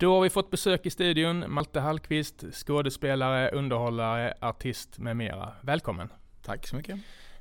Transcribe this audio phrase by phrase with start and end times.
[0.00, 5.52] Då har vi fått besök i studion, Malte Hallqvist, skådespelare, underhållare, artist med mera.
[5.60, 6.08] Välkommen!
[6.42, 7.00] Tack så mycket.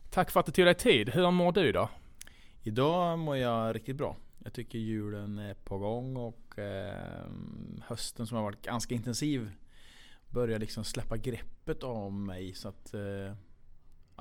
[0.09, 1.09] Tack för att du tog dig tid.
[1.09, 1.89] Hur mår du idag?
[2.63, 4.15] Idag mår jag riktigt bra.
[4.43, 7.25] Jag tycker julen är på gång och eh,
[7.88, 9.51] hösten som har varit ganska intensiv
[10.29, 12.54] börjar liksom släppa greppet av mig.
[12.54, 13.36] Så att, eh, ja,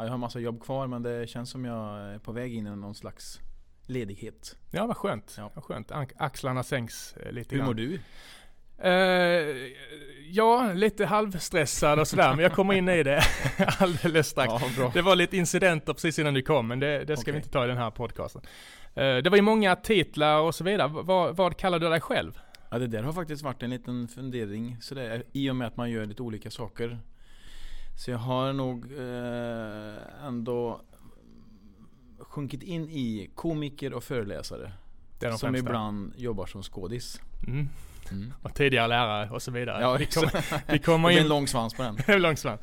[0.05, 2.77] jag har massa jobb kvar men det känns som jag är på väg in i
[2.77, 3.41] någon slags
[3.87, 4.57] ledighet.
[4.71, 5.35] Ja, vad skönt.
[5.39, 5.51] Ja.
[5.55, 5.93] Vad skönt.
[6.17, 7.67] Axlarna sänks eh, lite Hur grann.
[7.67, 7.99] mår du?
[8.85, 8.91] Uh,
[10.29, 13.23] ja, lite halvstressad och sådär, men jag kommer in i det
[13.79, 14.53] alldeles strax.
[14.79, 17.33] Ja, det var lite incidenter precis innan du kom, men det, det ska okay.
[17.33, 18.43] vi inte ta i den här podcasten.
[18.43, 20.89] Uh, det var ju många titlar och så vidare.
[20.89, 22.39] Vad, vad kallar du dig själv?
[22.71, 25.91] Ja, det där har faktiskt varit en liten fundering sådär, i och med att man
[25.91, 26.99] gör lite olika saker.
[27.97, 30.81] Så jag har nog eh, ändå
[32.37, 34.73] sjunkit in i komiker och föreläsare.
[35.21, 35.57] som främsta.
[35.57, 37.21] ibland jobbar som skådis.
[37.47, 37.69] Mm.
[38.11, 38.33] Mm.
[38.43, 39.83] Och tidigare lärare och så vidare.
[39.83, 41.15] Ja, vi, kommer, vi kommer in...
[41.15, 41.99] Det är en lång svans på den.
[42.07, 42.61] en lång svans.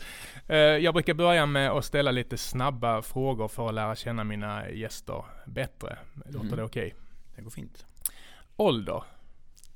[0.50, 4.70] Uh, jag brukar börja med att ställa lite snabba frågor för att lära känna mina
[4.70, 5.98] gäster bättre.
[6.26, 6.56] Låter mm.
[6.56, 6.88] det okej?
[6.88, 7.00] Okay?
[7.36, 7.86] Det går fint.
[8.56, 9.04] Ålder?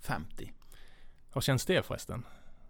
[0.02, 0.54] 50.
[1.34, 2.24] Hur känns det förresten?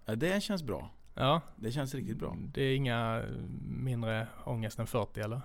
[0.06, 0.90] Ja, det känns bra.
[1.14, 1.42] Ja.
[1.56, 2.38] Det känns riktigt bra.
[2.54, 3.24] Det är inga
[3.68, 5.42] mindre ångest än 40 eller?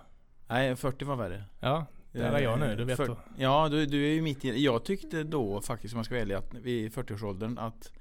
[0.52, 1.44] Nej, 40 var värre.
[1.60, 4.64] Ja, där är jag nu, du vet För, Ja, du, du är ju mitt i
[4.64, 7.92] Jag tyckte då faktiskt, om jag ska ärlig, att vid 40-årsåldern att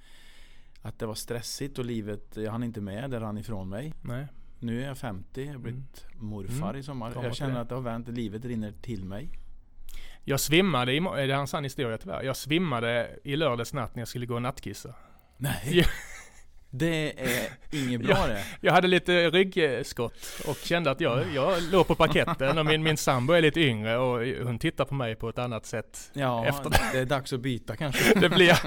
[0.82, 3.94] Att det var stressigt och livet, jag hann inte med, det rann ifrån mig.
[4.02, 4.28] Nej.
[4.60, 6.26] Nu är jag 50, jag har blivit mm.
[6.26, 6.80] morfar mm.
[6.80, 7.12] i sommar.
[7.24, 7.62] jag känner det.
[7.62, 9.30] att det har vänt, livet rinner till mig.
[10.24, 12.24] Jag svimmade, i, det är en sann historia tyvärr.
[12.24, 14.96] Jag svimmade i lördags natt när jag skulle gå och nattkissa.
[15.38, 15.86] Nej.
[16.74, 18.44] Det är inget bra det.
[18.62, 22.98] Jag hade lite ryggskott och kände att jag, jag låg på parketten och min, min
[22.98, 26.12] sambo är lite yngre och hon tittar på mig på ett annat sätt.
[26.14, 27.00] Ja, efter det.
[27.00, 28.20] är dags att byta kanske.
[28.20, 28.60] det, blir,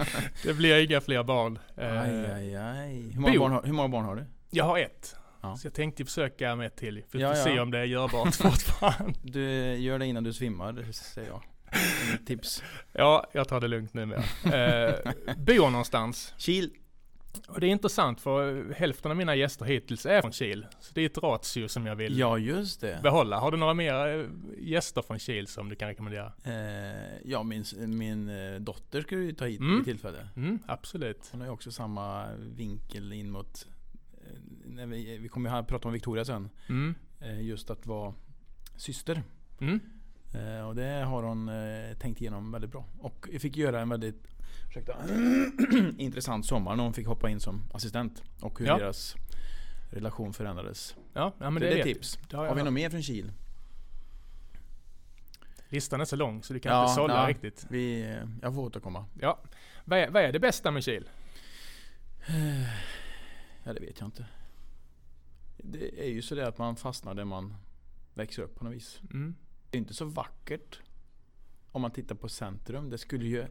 [0.43, 1.59] det blir inga fler barn.
[1.77, 3.11] Aj, eh, aj, aj.
[3.13, 4.25] Hur många, barn har, hur många barn har du?
[4.51, 5.17] Jag har ett.
[5.43, 5.57] Ja.
[5.57, 7.05] Så jag tänkte försöka med ett till.
[7.09, 9.19] För att ja, se om det är görbart fortfarande.
[9.23, 11.43] Du, gör det innan du svimmar, säger jag.
[12.27, 12.63] Tips.
[12.93, 14.19] Ja, jag tar det lugnt nu med.
[14.45, 16.35] Eh, bor någonstans?
[16.39, 16.71] Kil.
[17.49, 20.67] Och det är intressant för hälften av mina gäster hittills är från Kil.
[20.81, 23.01] Så det är ett ratio som jag vill ja, just det.
[23.03, 23.39] behålla.
[23.39, 24.27] Har du några mer eh,
[24.59, 26.33] gäster från Kil som du kan rekommendera?
[26.45, 29.77] Eh, ja, min, min eh, dotter ska du ta hit mm.
[29.77, 30.29] vid tillfälle.
[30.37, 31.29] Mm, absolut.
[31.33, 33.67] Hon har ju också samma vinkel in mot
[34.79, 36.51] eh, vi, vi kommer ju prata om Victoria sen.
[36.69, 36.95] Mm.
[37.41, 38.15] just att vara
[38.77, 39.23] syster.
[39.61, 39.81] Mm.
[40.67, 41.51] Och det har hon
[41.99, 42.85] tänkt igenom väldigt bra.
[42.99, 44.35] Och fick göra en väldigt
[44.69, 44.97] ursäkta,
[45.99, 48.23] intressant sommar när hon fick hoppa in som assistent.
[48.41, 48.79] Och hur ja.
[48.79, 49.17] deras
[49.91, 50.97] relation förändrades.
[51.13, 52.19] Ja, ja men det, det är tips.
[52.31, 53.33] Det har, har vi något mer från Kil?
[55.69, 57.67] Listan är så lång så du kan ja, inte sålla ja, riktigt.
[57.69, 59.07] Vi, jag får återkomma.
[59.21, 59.41] Ja.
[59.85, 61.09] Vad är, vad är det bästa med Kil?
[63.65, 64.27] Ja, det vet jag inte.
[65.57, 67.55] Det är ju så det att man fastnar där man
[68.15, 69.01] växer upp på något vis.
[69.11, 69.35] Mm.
[69.75, 70.81] Det är inte så vackert.
[71.73, 72.91] Om man tittar på centrum.
[72.91, 73.47] Det skulle ju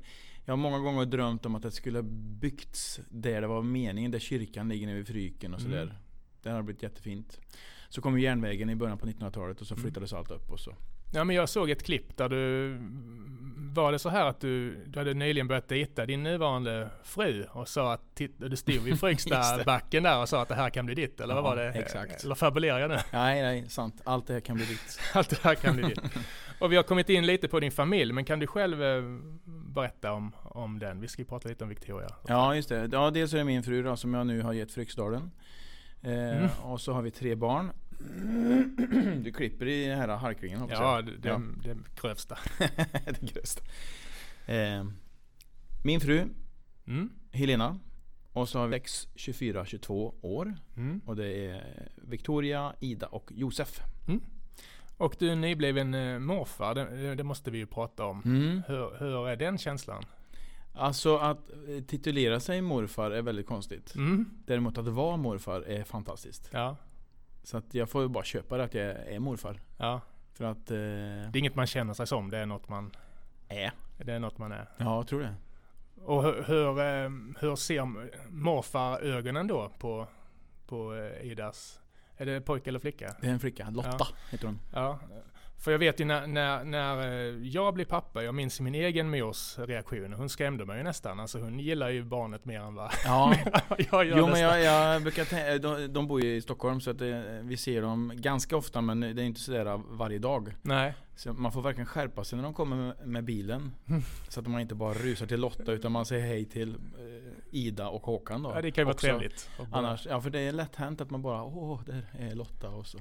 [0.45, 2.03] jag har många gånger drömt om att det skulle ha
[2.39, 5.84] byggts där det var meningen, där kyrkan ligger nere vid Fryken och sådär.
[5.84, 5.95] Mm.
[6.41, 7.39] Det har blivit jättefint.
[7.89, 9.84] Så kom järnvägen i början på 1900-talet och så mm.
[9.84, 10.19] flyttades mm.
[10.19, 10.75] allt upp och så.
[11.13, 12.78] Ja men jag såg ett klipp där du
[13.75, 17.68] Var det så här att du, du hade nyligen börjat dejta din nuvarande fru och
[17.68, 18.01] sa att
[18.38, 21.41] du stod vid Frykstabacken där och sa att det här kan bli ditt eller ja,
[21.41, 21.72] vad var det?
[21.72, 22.23] Exakt.
[22.23, 22.97] Eller fabulerar jag nu?
[23.12, 24.02] Nej nej, sant.
[24.03, 25.00] Allt det här kan bli ditt.
[25.13, 26.00] Allt det här kan bli ditt.
[26.59, 29.03] Och vi har kommit in lite på din familj, men kan du själv eh,
[29.46, 31.02] berätta om, om den?
[31.02, 32.09] Vi ska ju prata lite om Victoria.
[32.28, 32.90] Ja, just det.
[32.91, 35.31] Ja, dels är det min fru då, som jag nu har gett Fryksdalen.
[36.02, 36.50] Eh, mm.
[36.62, 37.72] Och så har vi tre barn.
[39.24, 40.76] Du klipper i den här harklingen också.
[40.76, 41.42] Ja, det, det, ja.
[41.64, 42.38] det grövsta.
[43.06, 43.62] det grövsta.
[44.46, 44.86] Eh,
[45.84, 46.26] min fru,
[46.88, 47.09] mm.
[47.32, 47.80] Helena.
[48.34, 50.56] Och så har vi 6, 24, 22 år.
[50.78, 51.02] Mm.
[51.06, 53.82] Och det är Victoria, Ida och Josef.
[54.08, 54.22] Mm.
[54.98, 58.22] Och du är nybliven eh, morfar, det, det, måste vi ju prata om.
[58.26, 58.62] Mm.
[58.68, 60.03] Hur, hur är den känslan?
[60.73, 63.96] Alltså att eh, titulera sig morfar är väldigt konstigt.
[63.96, 64.29] Mm.
[64.46, 66.50] Däremot att vara morfar är fantastiskt.
[66.52, 66.78] Ja.
[67.43, 69.61] Så att jag får ju bara köpa det att jag är morfar.
[69.78, 70.01] Ja.
[70.34, 70.72] För att...
[70.72, 72.91] Eh, det är inget man känner sig som, det är något man...
[73.47, 73.72] Är.
[73.97, 74.69] Det är något man är.
[74.78, 75.35] Ja, jag tror det.
[76.03, 77.09] Och hur, hur, eh,
[77.40, 77.85] hur ser
[78.31, 80.07] morfar ögonen då på,
[80.67, 81.79] på Idas
[82.17, 83.16] är det pojke eller flicka?
[83.22, 83.69] Det är en flicka.
[83.69, 84.07] Lotta ja.
[84.31, 84.59] heter hon.
[84.73, 84.99] Ja.
[85.64, 89.10] För jag vet ju när, när, när eh, jag blev pappa, jag minns min egen
[89.10, 90.14] mors reaktion.
[90.14, 91.20] Hon skrämde mig ju nästan.
[91.20, 93.36] Alltså hon gillar ju barnet mer än vad ja.
[93.92, 94.18] jag gör.
[94.18, 97.42] Jo men jag, jag brukar tänka, de, de bor ju i Stockholm så att det,
[97.44, 100.56] vi ser dem ganska ofta men det är inte sådär varje dag.
[100.62, 100.94] Nej.
[101.16, 103.72] Så man får verkligen skärpa sig när de kommer med, med bilen.
[104.30, 107.90] Så att man inte bara rusar till Lotta utan man säger hej till eh, Ida
[107.90, 108.52] och Håkan då.
[108.56, 109.50] Ja, det kan ju vara trevligt.
[109.72, 112.88] Annars, ja för det är lätt hänt att man bara åh, där är Lotta och
[112.88, 113.00] så.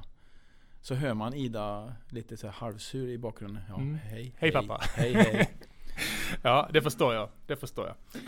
[0.85, 3.63] Så hör man Ida lite så här halvsur i bakgrunden.
[3.69, 3.95] Ja, Mm.
[4.05, 4.81] hej, Hej, pappa.
[4.97, 5.51] Hej hej.
[6.43, 7.29] Ja, det förstår jag.
[7.47, 8.21] Det förstår jag.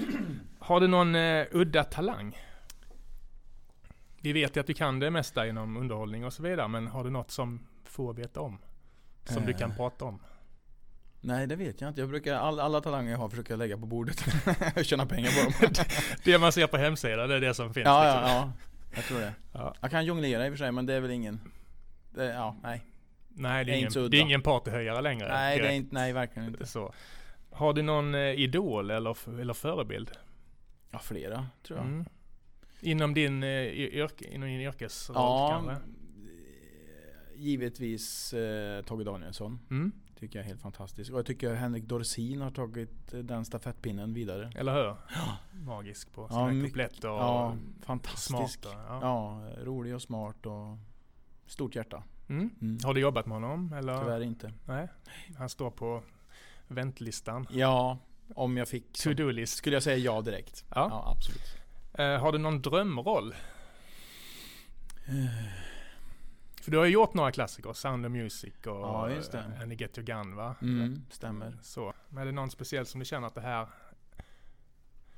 [0.58, 2.36] Har du någon eh, udda talang?
[4.20, 7.04] Vi vet ju att du kan det mesta inom underhållning och så vidare, men har
[7.04, 8.58] du något som få vet om?
[9.24, 9.76] Som du kan Eh.
[9.76, 10.20] prata om?
[11.20, 12.00] Nej det vet jag inte.
[12.00, 14.24] Jag brukar, all, alla talanger jag har försöker jag lägga på bordet.
[14.76, 15.72] och tjäna pengar på dem.
[16.24, 17.84] Det man ser på hemsidan, det är det som finns.
[17.86, 18.22] ja, liksom.
[18.30, 18.52] ja, ja.
[18.94, 19.32] Jag tror det.
[19.52, 19.74] Ja.
[19.80, 21.40] Jag kan jonglera i och för sig men det är väl ingen...
[22.14, 22.84] Det, ja, nej.
[23.36, 25.28] Nej, det är ingen, det är ingen partyhöjare längre.
[25.28, 25.84] Nej, det är direkt.
[25.84, 26.66] inte, nej verkligen inte.
[26.66, 26.92] så.
[27.50, 30.10] Har du någon eh, idol eller, eller förebild?
[30.90, 31.86] Ja, flera tror jag.
[31.86, 32.04] Mm.
[32.80, 35.84] Inom din, eh, yrke, inom din yrkesroll Ja, kanske?
[37.36, 39.58] givetvis eh, Tage Danielsson.
[39.70, 39.92] Mm.
[40.18, 41.12] Tycker jag är helt fantastisk.
[41.12, 44.52] Och jag tycker Henrik Dorsin har tagit eh, den stafettpinnen vidare.
[44.56, 44.96] Eller hur?
[45.64, 48.62] Magisk på sina Ja, och Ja, fantastisk.
[48.62, 48.78] smarta.
[48.88, 48.98] Ja.
[49.02, 50.78] Ja, rolig och smart och
[51.46, 52.02] stort hjärta.
[52.28, 52.50] Mm.
[52.60, 52.78] Mm.
[52.84, 53.72] Har du jobbat med honom?
[53.72, 53.98] Eller?
[54.00, 54.52] Tyvärr inte.
[54.64, 54.88] Nej.
[55.38, 56.02] Han står på
[56.68, 57.46] väntlistan.
[57.50, 57.98] Ja,
[58.34, 59.56] om jag fick To-do-list.
[59.56, 60.64] skulle jag säga ja direkt.
[60.68, 60.86] Ja.
[60.90, 61.56] Ja, absolut.
[61.94, 63.34] Eh, har du någon drömroll?
[65.06, 65.14] Eh,
[66.62, 69.16] För du har ju gjort några klassiker, Sound of Music och Ja, eh,
[69.62, 70.54] And You Get Your Gun va?
[70.62, 71.58] Mm, stämmer.
[71.62, 71.92] Så.
[72.08, 73.68] Men är det någon speciell som du känner att det här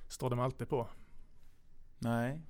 [0.09, 0.89] står de alltid på?
[1.99, 2.41] Nej.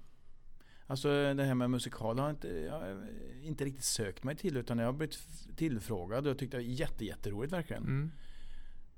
[0.87, 3.07] Alltså det här med musikal har jag inte, jag har
[3.43, 5.19] inte riktigt sökt mig till utan jag har blivit
[5.57, 7.83] tillfrågad och jag tyckte det var jätte, jätteroligt verkligen.
[7.83, 8.11] Mm.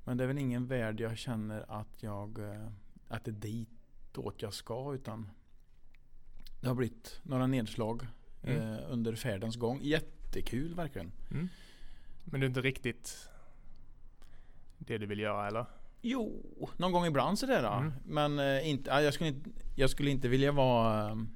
[0.05, 2.67] Men det är väl ingen värld jag känner att jag eh,
[3.09, 5.31] att det är ditåt jag ska utan
[6.61, 8.07] det har blivit några nedslag
[8.43, 8.73] Mm.
[8.73, 9.81] eh, under färdens gång.
[9.83, 11.13] Jättekul verkligen.
[11.31, 11.49] Mm.
[12.25, 13.29] Men det är inte riktigt
[14.79, 15.67] det du vill göra eller?
[16.01, 16.43] Jo,
[16.77, 17.77] någon gång ibland sådär.
[17.79, 17.93] Mm.
[18.05, 21.27] Men eh, inte, ja, jag, skulle inte, jag skulle inte vilja vara...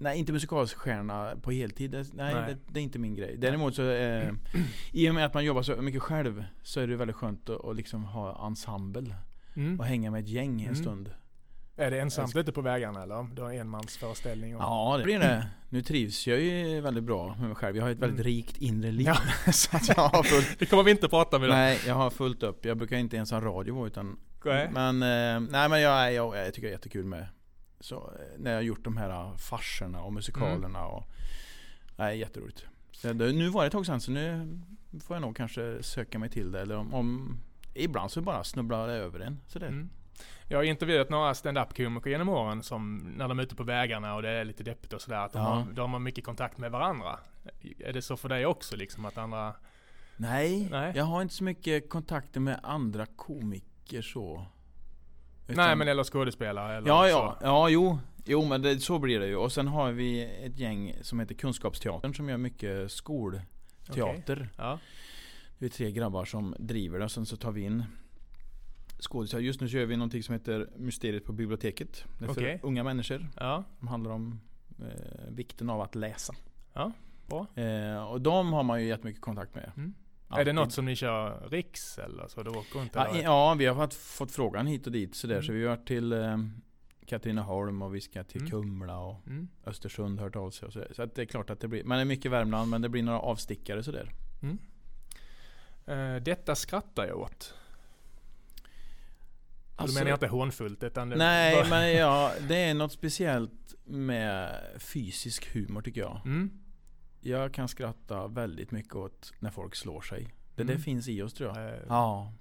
[0.00, 1.90] Nej, inte musikalstjärna på heltid.
[1.92, 2.34] Nej, Nej.
[2.34, 3.36] Det, det är inte min grej.
[3.38, 3.90] Däremot så...
[3.90, 4.30] Eh,
[4.92, 7.64] I och med att man jobbar så mycket själv så är det väldigt skönt att,
[7.64, 9.14] att liksom ha ensemble.
[9.56, 9.80] Mm.
[9.80, 10.76] Och hänga med ett gäng en Mm.
[10.76, 11.10] stund.
[11.76, 13.34] Är det ensamt ute på vägarna eller?
[13.34, 14.56] Du har enmansföreställning?
[14.56, 14.62] Och...
[14.62, 15.46] Ja, det blir det.
[15.68, 17.76] Nu trivs jag ju väldigt bra med mig själv.
[17.76, 18.24] Jag har ett väldigt Mm.
[18.32, 19.06] rikt inre liv.
[19.06, 19.16] Ja.
[19.52, 21.48] så att jag har fullt, Det kommer vi inte prata med.
[21.48, 22.64] nej, jag har fullt upp.
[22.64, 24.70] Jag brukar inte ens ha radio utan Nej.
[24.72, 27.26] Men, eh, nej men jag, jag, jag tycker det är jättekul med
[27.80, 31.08] så, eh, när jag gjort de här eh, farserna och musikalerna och
[31.96, 32.66] Nej jätteroligt.
[32.92, 34.58] Så det, nu var det ett tag sedan så nu
[35.04, 37.38] får jag nog kanske söka mig till det eller om, om
[37.74, 39.66] Ibland så bara snubblar det över en sådär.
[39.68, 39.90] Mm.
[40.48, 44.22] Jag har intervjuat några stand-up-komiker genom åren som när de är ute på vägarna och
[44.22, 45.44] det är lite deppigt och sådär, att de, Ja.
[45.48, 47.18] har, de har mycket kontakt med varandra.
[47.78, 49.54] Är det så för dig också liksom att andra...
[50.16, 50.92] Nej, Nej.
[50.96, 54.46] jag har inte så mycket kontakter med andra komiker så.
[55.56, 57.46] Nej men eller skådespelare eller Ja, ja, så.
[57.46, 57.98] ja, jo.
[58.24, 59.36] Jo, men det, så blir det ju.
[59.36, 64.48] Och sen har vi ett gäng som heter Kunskapsteatern som gör mycket skolteater.
[64.56, 64.78] Ja.
[65.58, 67.84] Vi är tre grabbar som driver det och sen så tar vi in
[69.00, 69.38] skådisar.
[69.38, 72.04] Just nu kör vi någonting som heter Mysteriet på biblioteket.
[72.18, 73.28] Det är för unga människor.
[73.36, 73.64] Ja.
[73.78, 74.40] Som handlar om
[74.80, 76.34] eh, vikten av att läsa.
[76.72, 76.92] Ja,
[77.26, 77.46] bra.
[77.62, 79.72] Eh, och de har man ju jättemycket kontakt med.
[79.76, 79.94] Mm.
[80.30, 82.42] Är det något som ni kör riks eller så?
[82.42, 85.34] Du åker runt Ja, ja, vi har fått, fått frågan hit och dit sådär.
[85.34, 85.46] Mm.
[85.46, 86.38] Så vi har varit till eh,
[87.06, 88.50] Katrineholm och vi ska till Mm.
[88.50, 89.48] Kumla och Mm.
[89.66, 90.72] Östersund hört av sig och.
[90.72, 92.88] Så att det är klart att det blir, men det är mycket Värmland men det
[92.88, 94.12] blir några avstickare sådär.
[94.42, 94.58] Mm.
[95.86, 97.54] Eh, detta skrattar jag åt.
[99.76, 103.74] Alltså- då menar inte hånfullt utan det Nej bara- men ja, det är något speciellt
[103.84, 106.20] med fysisk humor tycker jag.
[106.24, 106.50] Mm.
[107.20, 110.28] Jag kan skratta väldigt mycket åt när folk slår sig.
[110.54, 110.76] Det, Mm.
[110.76, 111.68] det finns i oss tror jag.
[111.68, 112.32] Eh, Ja.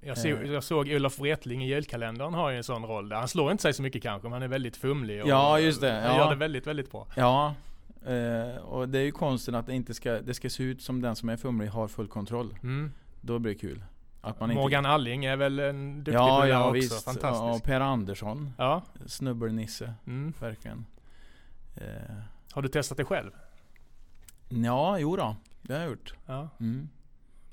[0.00, 0.52] Jag, såg, Eh.
[0.52, 3.16] jag såg Olof Wretling i julkalendern har ju en sån roll där.
[3.16, 5.80] Han slår inte sig så mycket kanske men han är väldigt fumlig och Ja, just
[5.80, 5.92] det.
[5.92, 6.16] han Ja.
[6.18, 7.06] gör det väldigt, väldigt bra.
[7.16, 7.54] Ja.
[8.06, 11.00] Eh, och det är ju konsten att det inte ska, det ska se ut som
[11.02, 12.54] den som är fumlig har full kontroll.
[12.62, 12.92] Mm.
[13.20, 13.84] Då blir det kul.
[14.20, 14.60] Att man inte...
[14.62, 16.72] Morgan Alling är väl en duktig ja, ja också.
[16.72, 17.06] visst.
[17.06, 17.62] Ja, Fantastisk.
[17.62, 18.52] och Per Andersson.
[18.58, 18.82] Ja.
[19.06, 19.94] Snubbelnisse.
[20.06, 20.32] Mm.
[20.40, 20.86] Verkligen.
[21.76, 21.82] Eh,
[22.52, 23.30] Har du testat det själv?
[24.48, 25.36] Ja, jo då.
[25.62, 26.14] Det har jag gjort.
[26.26, 26.48] Ja.
[26.60, 26.88] Mm.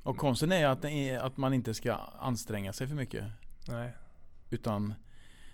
[0.03, 3.23] Och konsten är att, är att man inte ska anstränga sig för mycket.
[3.67, 3.91] Nej.
[4.49, 4.93] Utan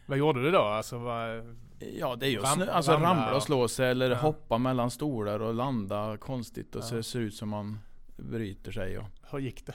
[0.05, 0.61] Vad gjorde du då?
[0.61, 1.55] Alltså, vad...
[1.97, 4.15] Ja det är ju att Ram- alltså ramla ramla och slå sig eller Ja.
[4.17, 6.85] hoppa mellan stolar och landa konstigt och Ja.
[6.85, 7.79] så det ser ut som man
[8.17, 8.97] bryter sig.
[8.97, 9.73] Och, Hur gick det?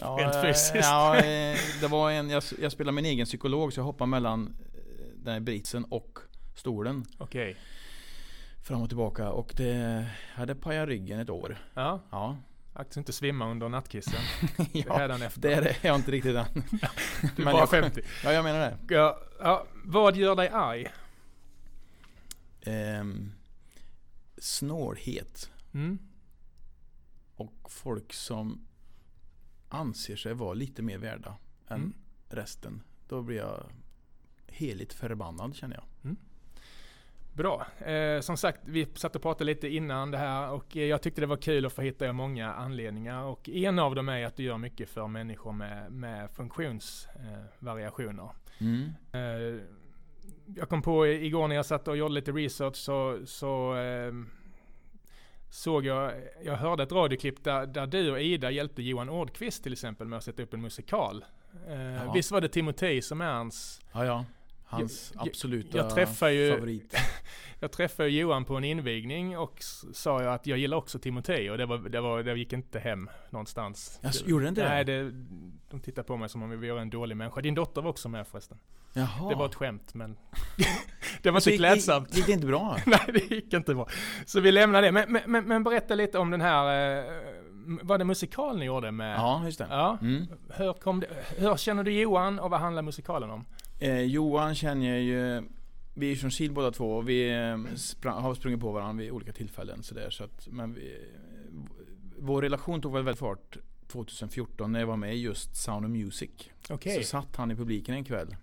[0.00, 0.74] ja, Rent fysiskt.
[0.74, 1.14] Ja,
[1.80, 5.32] det var en, jag, jag spelar min egen psykolog så jag hoppar mellan eh, den
[5.32, 6.18] här britsen och
[6.56, 7.04] stolen.
[7.18, 7.56] Okej.
[8.62, 11.58] Fram och tillbaka och det hade pajat ryggen ett år.
[11.74, 12.00] Ja.
[12.10, 12.36] Ja.
[12.72, 14.20] Att inte svimma under nattkissen.
[14.72, 15.40] ja, Hädanefter.
[15.62, 16.46] det är jag inte riktigt än.
[17.36, 18.02] Du är bara jag- 50.
[18.24, 18.94] Ja, jag menar det.
[18.94, 20.88] Ja, ja, vad gör dig arg?
[22.62, 23.32] Ehm,
[24.38, 25.98] snålhet Mm.
[27.36, 28.66] och folk som
[29.68, 31.36] anser sig vara lite mer värda
[31.68, 31.92] än Mm.
[32.28, 32.82] resten.
[33.08, 33.66] Då blir jag
[34.46, 36.16] heligt förbannad känner jag.
[37.32, 37.66] Bra.
[37.78, 41.20] Eh, som sagt, vi satt och pratade lite innan det här och eh, jag tyckte
[41.20, 43.22] det var kul att få hitta många anledningar.
[43.24, 48.28] Och en av dem är att du gör mycket för människor med, med funktionsvariationer.
[48.60, 48.90] Mm.
[49.12, 49.60] Eh,
[50.56, 54.12] jag kom på igår när jag satt och gjorde lite research så, så eh,
[55.50, 56.12] såg jag,
[56.44, 60.16] jag hörde ett radioklipp där, där du och Ida hjälpte Johan Ordqvist till exempel med
[60.16, 61.24] att sätta upp en musikal.
[61.68, 62.12] Eh, Ja.
[62.12, 64.24] Visst var det Timotej som är hans Ja, ja.
[64.64, 66.94] Hans Jag- jag- absoluta jag träffar ju- favorit.
[67.62, 69.62] Jag träffade Johan på en invigning och
[69.92, 72.78] sa jag att jag gillar också Timotej och det, var, det, var, det gick inte
[72.78, 74.00] hem någonstans.
[74.02, 75.10] Alltså, gjorde det inte Nej, det?
[75.70, 77.40] de tittade på mig som om vi var en dålig människa.
[77.40, 78.58] Din dotter var också med förresten.
[78.92, 79.28] Jaha.
[79.28, 80.16] Det var ett skämt men
[81.22, 82.08] det var inte klädsamt.
[82.08, 82.76] Gick, gick det inte bra?
[82.86, 83.88] Nej, det gick inte bra.
[84.26, 84.92] Så vi lämnar det.
[84.92, 87.12] Men, men, men, men berätta lite om den här, eh,
[87.82, 89.18] var det musikal ni gjorde med?
[89.18, 89.66] Ja, just det.
[89.70, 89.98] Ja.
[90.02, 90.26] Mm.
[90.48, 93.44] Hur, kom det, hur känner du Johan och vad handlar musikalen om?
[93.80, 95.42] Eh, Johan känner jag ju
[96.00, 99.10] Vi är från Kil båda två och vi eh, sprang, har sprungit på varandra vid
[99.12, 101.06] olika tillfällen så där, så att, men vi,
[102.18, 103.56] Vår relation tog väl väldigt fart
[103.88, 106.30] 2014 när jag var med i just Sound of Music.
[106.70, 106.96] Okej.
[106.96, 108.36] Så satt han i publiken en kväll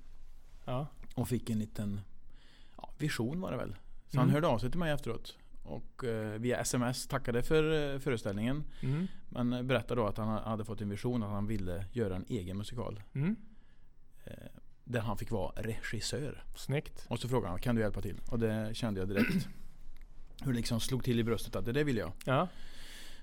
[0.65, 0.87] Ja.
[1.15, 2.01] och fick en liten
[2.77, 3.75] ja, vision var det väl.
[4.09, 4.25] Så Mm.
[4.25, 5.37] han hörde av sig till mig efteråt.
[5.63, 8.63] Och eh, via sms tackade för eh, föreställningen.
[8.81, 9.07] Mm.
[9.29, 12.57] Men berättade då att han hade fått en vision att han ville göra en egen
[12.57, 13.03] musikal.
[13.13, 13.35] Mm.
[14.25, 14.33] Eh,
[14.87, 16.43] där han fick vara regissör.
[16.55, 17.05] Snyggt.
[17.07, 18.21] Och så frågade han, kan du hjälpa till?
[18.29, 19.47] Och det kände jag direkt.
[20.41, 22.11] Hur det liksom slog till i bröstet att det där vill jag.
[22.25, 22.47] Ja.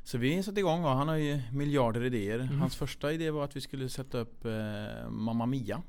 [0.04, 2.38] Så vi satte igång och han har ju miljarder idéer.
[2.38, 2.60] Mm.
[2.60, 5.82] Hans första idé var att vi skulle sätta upp eh, Mamma Mia.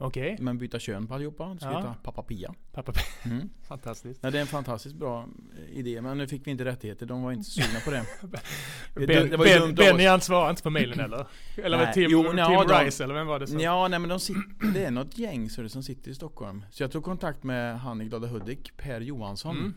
[0.00, 0.36] Okej.
[0.40, 1.48] Men byta kön på allihopa.
[1.48, 1.78] Det skulle Ja.
[1.78, 2.54] heta Pappa Pia.
[2.72, 2.92] Pappa,
[3.24, 3.48] Mm.
[3.68, 4.22] fantastiskt.
[4.22, 5.26] Nej, det är en fantastiskt bra
[5.68, 7.06] eh, idé men nu fick vi inte rättigheter.
[7.06, 8.04] De var inte sugna på det.
[8.94, 11.26] Det- Ben, det var ju ben, dumt av Benny han inte på mailen eller?
[11.56, 11.94] Eller var det Nej.
[11.94, 13.60] Tim, Jo, Tim nja, de- Rice eller vem var det som?
[13.60, 16.64] Ja, nej men de sitter, det är något gäng så det, som sitter i Stockholm.
[16.70, 19.56] Så jag tog kontakt med han i Glada Hudik, Per Johansson.
[19.56, 19.74] Mm.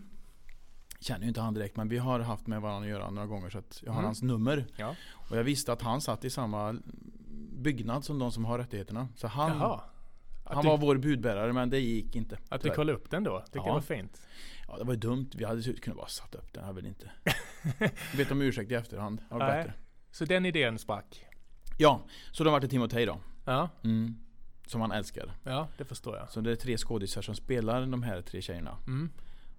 [1.02, 3.50] Känner ju inte han direkt men vi har haft med varandra att göra några gånger
[3.50, 4.06] så att jag har Mm.
[4.06, 4.66] hans nummer.
[4.76, 4.96] Ja.
[5.12, 6.76] Och jag visste att han satt i samma
[7.58, 9.08] byggnad som de som har rättigheterna.
[9.16, 9.82] Så han, Jaha.
[10.56, 12.38] Han var vår budbärare men det gick inte.
[12.50, 13.40] att du kollade upp den då?
[13.42, 13.66] Tycker Ja.
[13.68, 14.22] jag var fint.
[14.68, 15.30] Ja det var ju dumt.
[15.36, 16.66] Vi hade kunnat bara satt upp den.
[16.66, 17.12] Jag vill inte.
[18.18, 19.20] Vet om ursäkt i efterhand.
[19.30, 19.58] Det var Nej.
[19.64, 19.74] bättre.
[20.12, 21.26] Så den idén sprack?
[21.78, 22.02] Ja,
[22.32, 23.18] så då var det Timotej då.
[23.46, 24.16] Ja, Mm.
[24.66, 25.32] Som han älskar.
[25.44, 26.32] ja det förstår jag.
[26.32, 28.78] Så det är tre skådisar som spelar de här tre tjejerna.
[28.88, 29.10] Mm.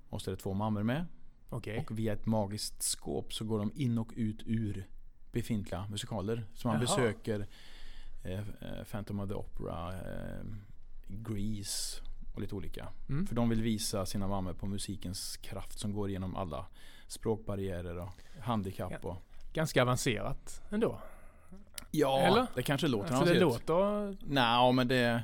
[0.09, 1.07] Och så är det två mammor med.
[1.49, 1.79] Okej.
[1.91, 4.87] Och via ett magiskt skåp så går de in och ut ur
[5.33, 6.45] befintliga musikaler.
[6.55, 6.81] Så man Jaha.
[6.81, 7.47] besöker
[8.25, 8.41] eh,
[8.91, 10.45] Phantom of the Opera, eh,
[11.13, 12.01] Grease
[12.35, 12.89] och lite olika.
[13.09, 13.27] Mm.
[13.27, 16.67] För de vill visa sina mammor på musikens kraft som går igenom alla
[17.07, 18.93] språkbarriärer och handikapp.
[19.03, 19.09] Ja.
[19.09, 19.17] Och,
[19.53, 21.01] Ganska avancerat ändå.
[21.91, 22.47] ja, Eller?
[22.55, 23.69] det kanske låter Alltså det avancerat.
[23.69, 25.23] låter, Nej, men det...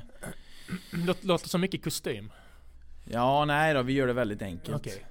[0.91, 2.31] låter, låter som mycket kostym.
[3.05, 4.77] Ja, nej då, vi gör det väldigt enkelt.
[4.77, 5.05] Okej.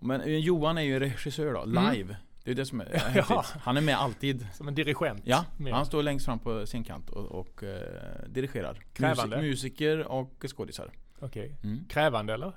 [0.00, 2.14] Men eh, Johan är ju regissör då, Mm.
[2.46, 3.44] Det är det som är Ja.
[3.60, 4.46] Han är med alltid.
[4.54, 5.22] Som en dirigent.
[5.24, 8.82] Ja, han står längst fram på scenkant och, och eh, dirigerar.
[8.92, 9.36] Krävande.
[9.36, 10.90] Musik, musiker och skådisar.
[11.18, 11.56] Okej.
[11.62, 11.84] Mm.
[11.88, 12.52] Krävande eller?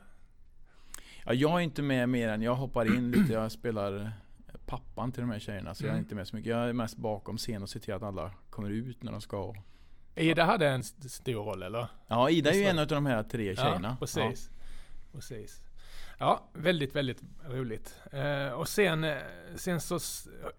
[1.26, 3.34] Ja, jag är inte med mer än jag hoppar in lite.
[3.34, 4.12] Jag spelar
[4.66, 5.76] pappan till de här tjejerna.
[5.76, 6.04] Så jag är Mm.
[6.04, 6.50] inte med så mycket.
[6.50, 9.54] Jag är mest bakom scen och ser till att alla kommer ut när de ska.
[10.16, 11.88] Ida hade en st- stor roll eller?
[12.08, 13.88] Ja, Ida är ju en av de här tre tjejerna.
[13.88, 14.50] Ja, precis.
[15.12, 15.62] precis.
[16.20, 17.96] Ja, väldigt, väldigt roligt.
[18.12, 19.18] Eh, och sen, eh,
[19.56, 20.00] sen så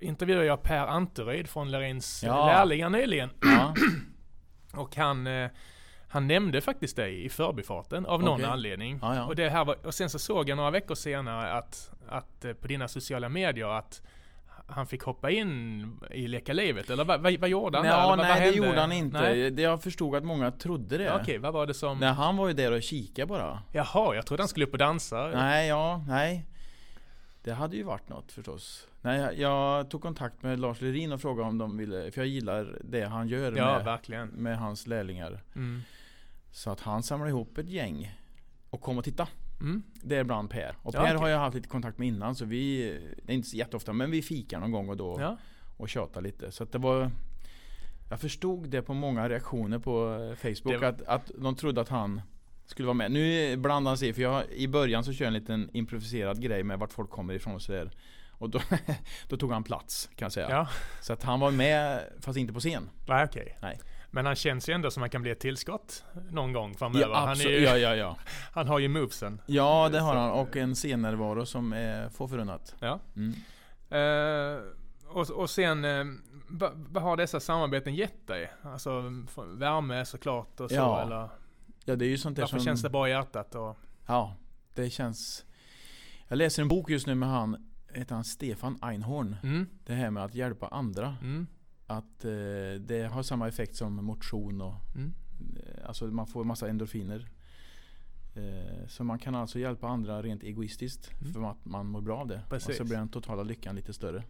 [0.00, 2.47] intervjuade jag Per Anteryd från Lerins Ja.
[2.47, 3.31] lärlingar nyligen.
[3.43, 3.75] Ja.
[4.75, 5.50] Och han, eh,
[6.09, 8.45] han nämnde faktiskt dig i förbifarten av någon Okej.
[8.47, 8.99] anledning.
[9.02, 9.25] Ja, ja.
[9.26, 12.52] Och, det här var, och sen så såg jag några veckor senare att, att eh,
[12.52, 14.02] på dina sociala medier att
[14.71, 17.93] han fick hoppa in i Leka Livet, eller vad, vad, vad gjorde han där?
[17.93, 19.21] Eller Ja, vad, vad nej det gjorde han inte.
[19.21, 19.50] Nej.
[19.50, 21.05] Det, jag förstod att många trodde det.
[21.05, 21.99] Ja, Okej, vad var det som...
[21.99, 23.62] Nej, han var ju där och kikade bara.
[23.73, 25.27] Jaha, jag trodde han skulle upp och dansa.
[25.35, 26.47] Nej, ja, nej.
[27.45, 28.87] Det hade ju varit något förstås.
[29.03, 32.29] Nej, jag, jag tog kontakt med Lars Lerin och frågade om de ville, för jag
[32.29, 34.29] gillar det han gör Ja, med, verkligen.
[34.29, 35.41] med hans lärlingar.
[35.55, 35.83] Mm.
[36.53, 38.17] Så att han samlade ihop ett gäng
[38.71, 39.29] och kom och titta.
[39.61, 39.83] Mm.
[40.02, 40.76] Det är bland Per.
[40.83, 41.17] Och Ja, Per okej.
[41.19, 42.83] har jag haft lite kontakt med innan så vi,
[43.26, 45.37] det är inte så jätteofta, men vi fikar någon gång och då Ja.
[45.76, 46.52] och tjatar lite.
[46.52, 47.11] Så det var
[48.11, 51.88] Jag förstod det på många reaktioner på eh, Facebook Det- att, att de trodde att
[51.88, 52.21] han
[52.67, 53.11] skulle vara med.
[53.12, 56.62] Nu blandar han sig för jag, i början så kör jag en liten improviserad grej
[56.62, 57.90] med vart folk kommer ifrån och sådär.
[58.31, 58.61] Och då,
[59.29, 60.50] då tog han plats kan jag säga.
[60.50, 60.69] Ja,
[61.02, 62.90] Så att han var med fast inte på scen.
[63.09, 63.57] nej okej.
[63.62, 63.81] Nej.
[64.11, 67.09] Men han känns ju ändå som han kan bli ett tillskott någon gång framöver.
[67.09, 68.17] Ja, han, ju, ja, ja, ja.
[68.52, 69.40] han har ju movesen.
[69.47, 70.31] Ja, det har han.
[70.31, 72.75] Och en scennärvaro som är få förunnat.
[72.81, 73.00] Ja.
[73.17, 73.35] Mm.
[73.90, 74.62] Eh,
[75.09, 76.05] och, och sen, eh,
[76.75, 78.52] vad har dessa samarbeten gett dig?
[78.62, 79.02] Alltså
[79.47, 81.29] värme såklart och så Ja, eller?
[81.85, 82.64] Ja, det är ju sånt där Varför som...
[82.64, 83.55] känns det bra i hjärtat?
[83.55, 84.37] Och, Ja,
[84.75, 85.45] det känns...
[86.29, 89.37] Jag läser en bok just nu med han, heter han Stefan Einhorn.
[89.43, 91.17] mm, Det här med att hjälpa andra.
[91.23, 91.47] mm,
[91.90, 95.12] Att eh, det har samma effekt som motion och mm.
[95.56, 97.28] eh, Alltså man får massa endorfiner.
[98.35, 101.11] Eh, så man kan alltså hjälpa andra rent egoistiskt.
[101.20, 101.32] Mm.
[101.32, 102.40] För att man mår bra av det.
[102.44, 102.76] Och Precis.
[102.76, 104.25] så blir den totala lyckan lite större.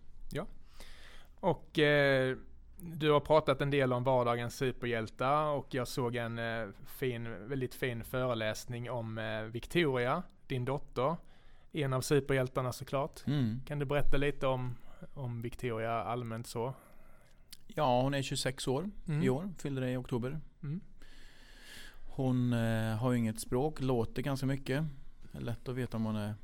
[1.40, 2.36] Och eh,
[2.76, 7.74] du har pratat en del om vardagens superhjältar och jag såg en eh, fin, väldigt
[7.74, 11.16] fin föreläsning om eh, Victoria, din dotter.
[11.72, 13.26] En av superhjältarna såklart.
[13.26, 13.60] Mm.
[13.66, 14.76] Kan du berätta lite om,
[15.14, 16.74] om Victoria allmänt så?
[17.76, 19.22] Ja, hon är 26 år Mm.
[19.22, 19.48] i år.
[19.58, 20.40] Fyllde det i oktober.
[20.62, 20.80] Mm.
[22.06, 24.84] Hon eh, har ju inget språk, låter ganska mycket.
[25.32, 26.34] Det är lätt att veta om hon är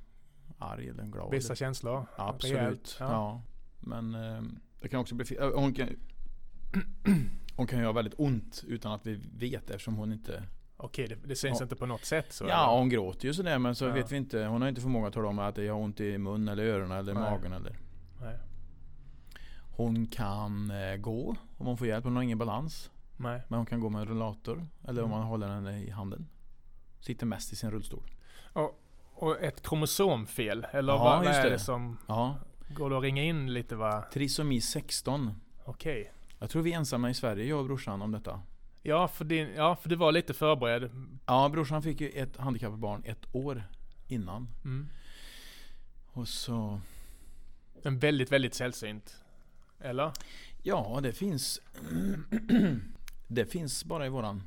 [0.58, 1.30] arg eller glad.
[1.30, 2.06] Vissa känslor?
[2.16, 2.56] Absolut.
[2.56, 3.06] Rejält, Ja.
[3.10, 3.42] ja.
[3.80, 4.42] Men eh,
[4.80, 5.88] det kan också bli eh, Hon kan,
[7.56, 10.42] hon kan ju ha väldigt ont utan att vi vet eftersom hon inte...
[10.76, 11.64] Okej, det, det syns Ja.
[11.64, 12.44] inte på något sätt så?
[12.44, 12.78] Ja, eller?
[12.78, 13.92] hon gråter ju sådär men så Ja.
[13.92, 14.44] vet vi inte.
[14.44, 16.98] Hon har inte förmåga att tala om att jag har ont i mun eller öronen
[16.98, 17.22] eller Nej.
[17.22, 17.76] magen eller...
[18.20, 18.36] Nej.
[19.76, 22.04] Hon kan eh, gå om hon får hjälp.
[22.04, 22.90] Hon har ingen balans.
[23.16, 23.42] Nej.
[23.48, 24.66] Men hon kan gå med en rullator.
[24.84, 25.18] Eller om Mm.
[25.18, 26.28] man håller henne i handen.
[27.00, 28.02] Sitter mest i sin rullstol.
[29.14, 30.66] Och ett kromosomfel?
[30.72, 31.50] Eller Ja, vad, är det.
[31.50, 31.58] det.
[31.58, 31.98] som...
[32.06, 32.36] Ja.
[32.74, 34.10] Går det att ringa in lite vad...
[34.10, 35.30] Trisomi 16.
[35.64, 36.12] Okej.
[36.38, 38.40] Jag tror vi är ensamma i Sverige, jag och brorsan, om detta.
[38.82, 40.90] Ja, för din, ja, för du var lite förberedd.
[41.26, 43.62] Ja, brorsan fick ju ett handikappat barn ett år
[44.08, 44.48] innan.
[44.64, 44.88] Mm.
[46.12, 46.80] Och så...
[47.82, 49.22] Men väldigt, väldigt sällsynt.
[49.80, 50.12] Eller?
[50.62, 51.60] Ja, det finns...
[53.28, 54.42] det finns bara i våran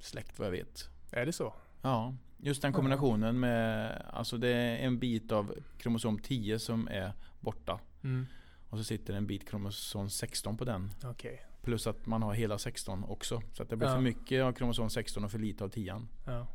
[0.00, 0.88] släkt vad jag vet.
[1.10, 1.54] Är det så?
[1.82, 3.92] Ja, just den kombinationen med...
[4.12, 7.80] Alltså det är en bit av kromosom 10 som är borta.
[8.04, 8.26] Mm.
[8.70, 10.90] Och så sitter en bit kromosom 16 på den.
[11.04, 11.44] Okej.
[11.62, 13.42] Plus att man har hela 16 också.
[13.52, 13.94] Så att det blir Ja.
[13.94, 16.02] för mycket av kromosom 16 och för lite av 10.
[16.26, 16.46] Ja.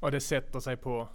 [0.00, 1.08] Och det sätter sig på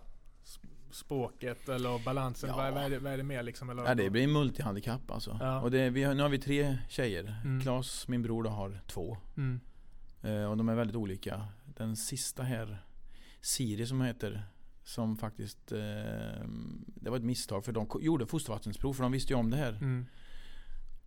[0.95, 2.49] språket eller balansen?
[2.49, 2.55] Ja.
[2.55, 3.69] Vad, vad, är det, vad är det mer liksom?
[3.69, 3.86] Eller?
[3.86, 5.38] Ja, det blir multihandikapp alltså.
[5.41, 5.62] Ja.
[5.62, 7.36] Och det, vi har, nu har vi tre tjejer.
[7.43, 7.62] Mm.
[7.62, 9.17] Klas, min bror, då, har två.
[9.38, 9.60] Mm.
[10.21, 11.47] Eh, och de är väldigt olika.
[11.65, 12.77] Den sista här,
[13.41, 14.43] Siri som heter,
[14.84, 15.77] som faktiskt, eh,
[16.86, 19.73] det var ett misstag för de gjorde fostervattensprov för de visste ju om det här.
[19.73, 20.05] Mm.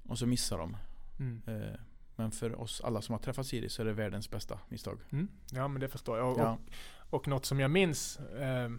[0.09, 0.77] Och så missade de.
[1.19, 1.43] Mm.
[1.47, 1.81] Eh,
[2.17, 4.99] men för oss alla som har träffat Siri så är det världens bästa misstag.
[5.11, 5.29] Mm.
[5.53, 6.33] Ja, men det förstår jag.
[6.33, 6.59] Och, Ja.
[7.11, 8.71] och, och något som jag minns eh,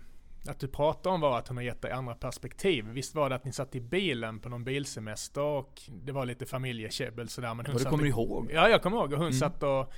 [0.48, 2.86] att du pratade om var att hon har gett dig andra perspektiv.
[2.86, 6.46] Visst var det att ni satt i bilen på någon bilsemester och det var lite
[6.46, 7.54] familjekäbbel sådär.
[7.54, 8.52] Men hon Vad du kommer och- ihåg?
[8.54, 9.12] Ja, jag kommer ihåg.
[9.14, 9.34] Och hon Mm.
[9.40, 9.92] satt och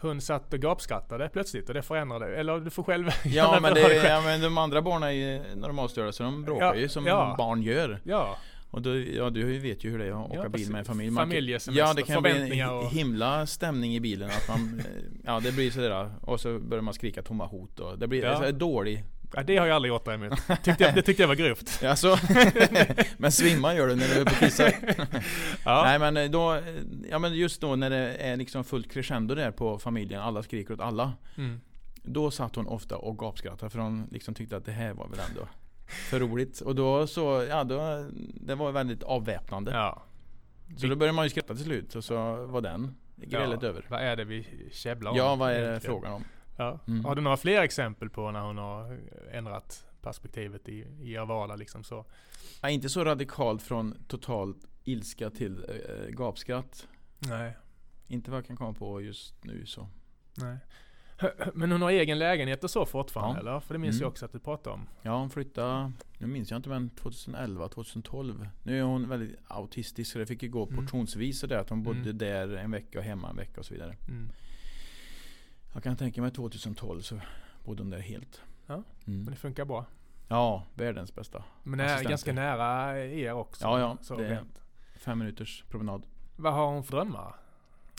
[0.00, 2.36] hon satt och gapskrattade plötsligt och det förändrade.
[2.36, 4.04] Eller du får själv Ja men, det, själv.
[4.04, 7.34] ja men de andra barnen är ju normalstörda så de bråkar Ja, ju som ja.
[7.38, 8.00] barn gör.
[8.04, 8.36] Ja,
[8.70, 10.84] Och då, ja, du vet ju hur det är att åka Ja, bil med en
[10.84, 11.10] familj.
[11.10, 14.30] Man Familjesemester, Ja, det kan bli en och- himla stämning i bilen.
[14.30, 14.82] Att man,
[15.24, 16.10] ja, det blir sådär.
[16.20, 17.80] Och så börjar man skrika tomma hot.
[17.80, 18.36] Och det blir Ja.
[18.36, 19.04] så här dålig.
[19.34, 20.46] Ja, det har jag aldrig gjort däremot.
[20.62, 21.82] Tyckte jag, det tyckte jag var grovt.
[21.92, 22.18] Alltså,
[23.16, 24.64] men svimma gör du när du är på kissa.
[25.64, 25.82] Ja.
[25.84, 26.62] Nej men eh, då, eh,
[27.10, 30.20] ja men just då när det är liksom fullt crescendo där på familjen.
[30.20, 31.12] Alla skriker åt alla.
[31.36, 31.60] Mm.
[31.94, 35.20] Då satt hon ofta och gapskrattade för hon liksom tyckte att det här var väl
[35.28, 35.48] ändå
[35.86, 36.60] för roligt.
[36.60, 39.70] Och då så, ja då, det var väldigt avväpnande.
[39.70, 40.02] Ja.
[40.76, 43.68] Så då började man ju skratta till slut och så var den grälet ja.
[43.68, 43.86] över.
[43.88, 45.16] Vad är det vi käbblar om?
[45.16, 46.24] Ja, vad är det frågan om?
[46.56, 46.78] Ja.
[46.88, 47.04] Mm.
[47.04, 48.98] Har du några fler exempel på när hon har
[49.32, 52.04] ändrat perspektivet i, i vardag liksom så?
[52.62, 56.88] Ja, inte så radikalt från totalt ilska till äh, gapskratt.
[57.18, 57.56] Nej.
[58.08, 59.88] Inte vad jag kan komma på just nu så.
[60.34, 60.56] Nej.
[61.54, 63.40] Men hon har egen lägenhet och så fortfarande Ja.
[63.40, 63.60] eller?
[63.60, 64.02] För det minns Mm.
[64.02, 64.88] jag också att du pratade om.
[65.02, 68.48] Ja, hon flyttade, nu minns jag inte men 2011, 2012.
[68.62, 70.76] Nu är hon väldigt autistisk så det fick ju gå Mm.
[70.76, 72.18] portionsvis så där att hon bodde Mm.
[72.18, 73.96] där en vecka och hemma en vecka och så vidare.
[74.08, 74.28] Mm.
[75.72, 77.20] Jag kan tänka mig 2012 så
[77.64, 78.40] bodde hon där helt.
[78.66, 79.22] Ja, Mm.
[79.22, 79.86] Men det funkar bra.
[80.28, 81.44] Ja, världens bästa.
[81.62, 83.64] Men det är ganska nära er också.
[83.64, 84.44] Ja, ja, Så det är-.
[84.96, 86.02] Fem minuters promenad.
[86.36, 87.34] Vad har hon för drömmar?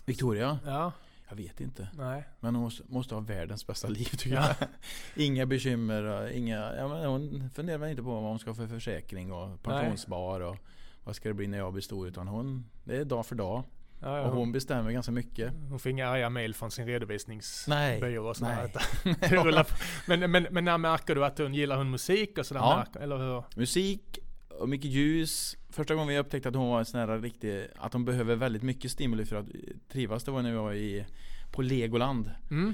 [0.06, 0.60] Victoria?
[0.66, 0.92] Ja,
[1.30, 1.88] Jag vet inte.
[1.98, 2.24] nej.
[2.40, 4.56] Men hon måste, måste ha världens bästa liv tycker Ja.
[4.60, 4.68] jag.
[5.26, 8.68] Inga bekymmer, inga, ja, men hon funderar väl inte på vad hon ska ha för
[8.68, 10.58] försäkring och pensionsspar och
[11.04, 12.08] vad ska det bli när jag blir stor.
[12.08, 13.64] Utan hon, det är dag för dag.
[14.04, 15.54] Ja, ja, Och hon, bestämmer ganska mycket.
[15.70, 18.72] hon får inga arga mail från sin redovisningsbyrå och sådär.
[19.04, 19.66] nej.
[20.08, 22.62] men, men, men när märker du att hon gillar hon musik och sådär?
[22.62, 22.78] Ja.
[22.78, 23.44] Märker, eller hur?
[23.56, 24.20] Musik
[24.60, 25.58] och mycket ljus.
[25.70, 28.64] Första gången vi upptäckte att hon var en sån här riktig, att hon behöver väldigt
[28.64, 29.46] mycket stimuli för att
[29.90, 31.06] trivas, det var när vi var i,
[31.52, 32.32] på Legoland.
[32.52, 32.74] Mm.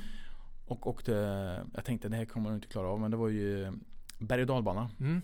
[0.65, 1.11] Och åkte,
[1.75, 3.71] jag tänkte det här kommer hon inte klara av, men det var ju
[4.17, 4.89] berg och dalbana.
[4.99, 5.21] Mm.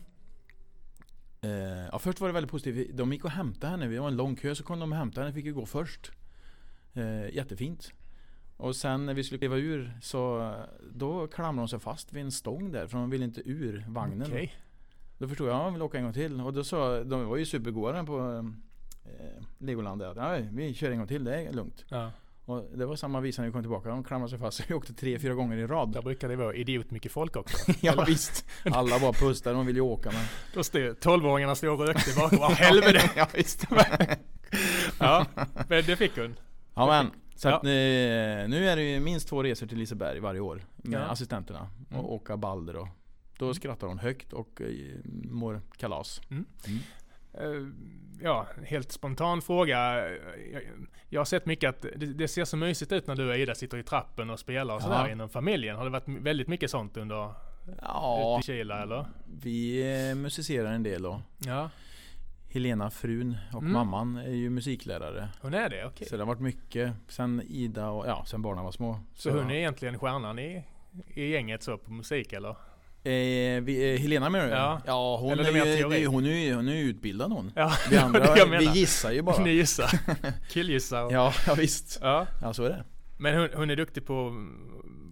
[1.45, 2.97] Eh, ja, först var det väldigt positivt.
[2.97, 3.87] De gick och hämtade henne.
[3.87, 5.33] Vi var en lång kö så kom de och hämtade henne.
[5.35, 6.11] Fick ju gå först.
[6.93, 7.91] Eh, jättefint.
[8.57, 10.53] Och sen när vi skulle kliva ur så
[10.93, 14.27] då klamrade hon sig fast vid en stång där för hon ville inte ur vagnen.
[14.27, 14.53] Okej.
[15.17, 16.41] Då förstod jag att hon vill åka en gång till.
[16.41, 18.51] Och då sa de var ju supergoda på
[19.05, 20.49] eh, Legoland där.
[20.51, 21.85] Vi kör en gång till, det är lugnt.
[21.89, 22.11] Ja.
[22.45, 23.89] Och det var samma visa när vi kom tillbaka.
[23.89, 24.63] De klamrade sig fast.
[24.69, 25.91] Vi åkte tre, fyra gånger i rad.
[25.93, 27.71] Där brukar det vara idiot mycket folk också.
[27.81, 28.05] ja Eller?
[28.05, 28.45] visst.
[28.65, 29.55] Alla bara pustade.
[29.55, 30.25] De ville ju åka men.
[30.53, 32.39] Då stod 12-åringarna stod och rökte bakom.
[32.39, 33.09] Vad helvete!
[33.15, 33.65] ja visst.
[34.99, 35.25] Ja,
[35.69, 36.35] men det fick hon.
[36.75, 37.11] Ja men.
[37.35, 37.55] Så Ja.
[37.55, 37.69] att, eh,
[38.49, 41.05] nu är det ju minst två resor till Liseberg varje år med Ja.
[41.05, 41.69] assistenterna.
[41.89, 42.05] Och Mm.
[42.05, 42.87] åka Balder och
[43.39, 44.67] då skrattar hon högt och eh,
[45.23, 46.21] mår kalas.
[46.29, 46.45] Mm.
[46.67, 46.79] Mm.
[48.21, 49.77] Ja, helt spontan fråga.
[50.51, 50.61] Jag,
[51.09, 53.55] jag har sett mycket att det, det ser så mysigt ut när du och Ida
[53.55, 54.85] sitter i trappen och spelar och Ja.
[54.85, 55.75] sådär inom familjen.
[55.75, 57.33] Har det varit väldigt mycket sånt under
[57.81, 59.05] Ja, ute i Kila eller?
[59.41, 61.21] vi eh, musicerar en del då.
[61.45, 61.69] Ja,
[62.49, 63.73] Helena, frun och Mm.
[63.73, 65.29] mamman är ju musiklärare.
[65.41, 65.85] hon är det?
[65.85, 66.07] Okej.
[66.07, 68.99] Så det har varit mycket sen Ida och ja, sen barnen var små.
[69.15, 70.63] Så hon är egentligen stjärnan i,
[71.07, 72.55] i gänget så på musik eller?
[73.05, 74.51] Eh, vi, eh, Helena menar du?
[74.51, 74.81] Ja.
[74.85, 76.05] ja hon, Eller är ju, teori.
[76.05, 77.51] hon, är, hon är utbildad hon.
[77.55, 79.37] Ja, Vi andra, vi gissar ju bara.
[79.43, 79.89] Ni gissar.
[80.49, 81.01] Killgissar.
[81.01, 81.09] Ja.
[81.11, 81.99] Ja, ja visst.
[82.01, 82.27] ja.
[82.41, 82.83] Ja så är det.
[83.17, 84.47] Men hon, hon är duktig på,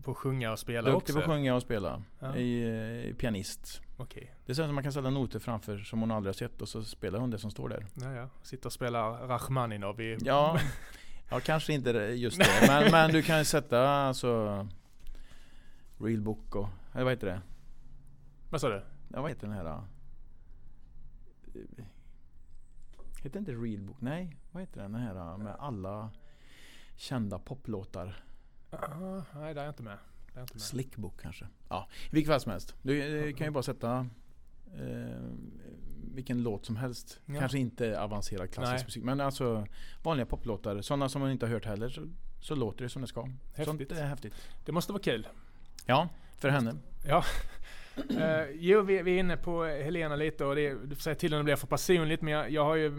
[0.03, 1.13] på att sjunga och spela Duktig också?
[1.13, 2.03] på att sjunga och spela.
[2.19, 2.36] Ja.
[2.36, 3.82] Är, eh, pianist.
[3.97, 4.34] Okej.
[4.45, 6.69] Det är så att man kan ställa noter framför som hon aldrig har sett och
[6.69, 7.86] så spelar hon det som står där.
[7.93, 8.29] Ja, ja.
[8.43, 10.17] Sitter och spelar Rachmaninov i...
[10.21, 10.60] Ja,
[11.29, 12.67] ja kanske inte just det.
[12.67, 14.67] Men, men du kan ju sätta alltså
[15.97, 17.41] Real Book och, eller vad heter det?
[18.53, 18.81] Vad sa du?
[19.07, 19.63] Ja, vad heter den här?
[19.63, 19.83] då?
[23.23, 23.97] Heter inte Real Book?
[23.99, 25.37] Nej, vad heter den, här då?
[25.37, 26.09] med alla
[26.95, 28.23] kända poplåtar?
[28.69, 29.97] Ah, nej, det är jag inte med.
[30.25, 30.61] Det är jag inte med.
[30.61, 31.47] Slickbook kanske?
[31.69, 32.75] Ja, i vilket fall som helst.
[32.81, 34.07] Du eh, kan ju bara sätta
[34.77, 35.29] eh,
[36.13, 37.19] vilken låt som helst.
[37.25, 37.39] Ja.
[37.39, 38.85] Kanske inte avancerad klassisk Nej.
[38.85, 39.03] musik.
[39.03, 39.67] Men alltså
[40.03, 40.81] vanliga poplåtar.
[40.81, 41.89] Sådana som man inte har hört heller.
[41.89, 42.07] Så,
[42.41, 43.23] så låter det som det ska.
[43.23, 43.65] Häftigt.
[43.65, 44.33] Sånt är häftigt.
[44.65, 45.27] Det måste vara kul.
[45.85, 46.75] Ja, för henne.
[47.05, 47.23] Ja.
[47.97, 51.34] Uh, jo, vi, vi är inne på Helena lite och det, du får säga till
[51.34, 52.93] om det blir för personligt men jag, jag har ju eh,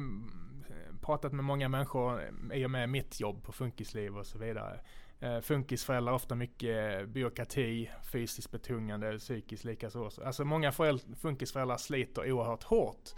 [1.01, 4.81] pratat med många människor eh, i och med mitt jobb på funkisliv och så vidare.
[5.23, 10.11] Uh, funkisföräldrar har ofta mycket byråkrati, fysiskt betungande, psykiskt likaså.
[10.25, 13.11] Alltså många föräldrar, funkisföräldrar sliter oerhört hårt.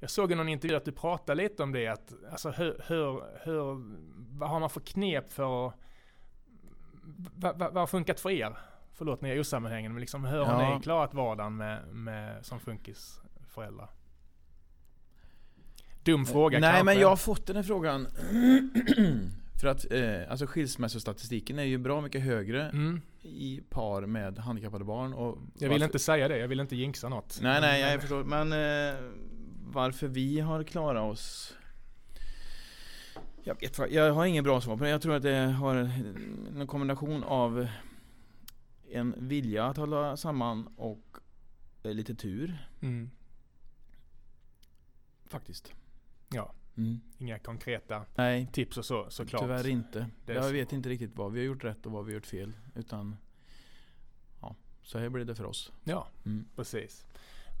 [0.00, 3.22] Jag såg i någon intervju att du pratade lite om det, att alltså hur, hur,
[3.44, 3.84] hur
[4.38, 5.74] vad har man för knep för att
[7.34, 8.56] vad, vad, vad har funkat för er?
[8.96, 10.76] Förlåt när jag är osammanhängande, men liksom hur har Ja.
[10.76, 13.88] ni klarat vardagen med, med, som funkisföräldrar?
[16.02, 16.84] Dum fråga Nej kanske.
[16.84, 18.06] men jag har fått den här frågan.
[19.60, 24.84] för att eh, alltså skilsmässostatistiken är ju bra mycket högre Mm, i par med handikappade
[24.84, 25.12] barn.
[25.14, 27.38] Och jag vill inte säga det, jag vill inte jinxa något.
[27.42, 28.24] Nej nej jag förstår.
[28.24, 29.00] Men eh,
[29.66, 31.56] varför vi har klarat oss
[33.46, 34.90] jag, vet, jag har ingen bra svar på det.
[34.90, 37.66] Jag tror att det har en kombination av
[38.94, 41.16] en vilja att hålla samman och
[41.82, 42.68] eh, lite tur.
[42.80, 43.10] Mm,
[45.26, 45.74] Faktiskt.
[46.30, 46.52] Ja.
[46.76, 47.00] Mm.
[47.18, 49.42] inga konkreta Nej, tips och så såklart.
[49.42, 50.06] tyvärr inte.
[50.26, 52.52] Jag vet inte riktigt vad vi har gjort rätt och vad vi har gjort fel.
[52.74, 53.16] Utan
[54.40, 55.72] ja, så här blir det för oss.
[55.84, 56.44] Ja, Mm.
[56.56, 57.06] precis.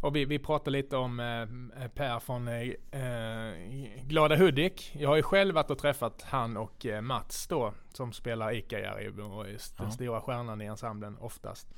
[0.04, 3.54] Och vi, vi pratade lite om eh, Per från eh, eh,
[4.02, 4.92] Glada Hudik.
[4.98, 9.08] Jag har ju själv varit och träffat han och eh, Mats då, som spelar Ica-Jerry
[9.08, 11.68] och är den stora stjärnan i ensemblen oftast.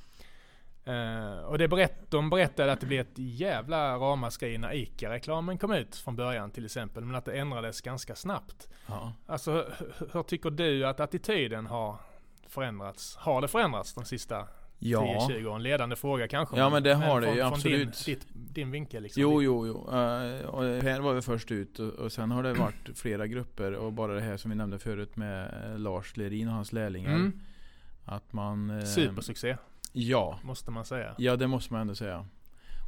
[0.85, 5.71] Eh, och det berätt, de berättade att det blev ett jävla ramaskri när Ica-reklamen kom
[5.71, 8.69] ut från början till exempel, men att det ändrades ganska snabbt.
[8.87, 9.13] Ja.
[9.25, 11.97] Alltså hur, hur tycker du att attityden har
[12.47, 13.15] förändrats?
[13.15, 14.47] Har det förändrats de sista
[14.79, 15.27] Ja.
[15.29, 15.55] 10-20 år?
[15.55, 16.57] En ledande fråga kanske.
[16.57, 18.05] Ja, men det har det från, ju, från absolut.
[18.05, 19.21] Din, ditt, din vinkel liksom.
[19.21, 19.73] Jo, jo, jo.
[19.73, 23.73] Uh, och Per var väl först ut och, och sen har det varit flera grupper
[23.73, 27.15] och bara det här som vi nämnde förut med eh, Lars Lerin och hans lärlingar.
[27.15, 27.39] Mm.
[28.05, 28.69] Att man...
[28.79, 29.57] eh, Supersuccé,
[29.93, 30.39] Ja.
[30.43, 31.15] måste man säga.
[31.17, 32.25] Ja, det måste man ändå säga.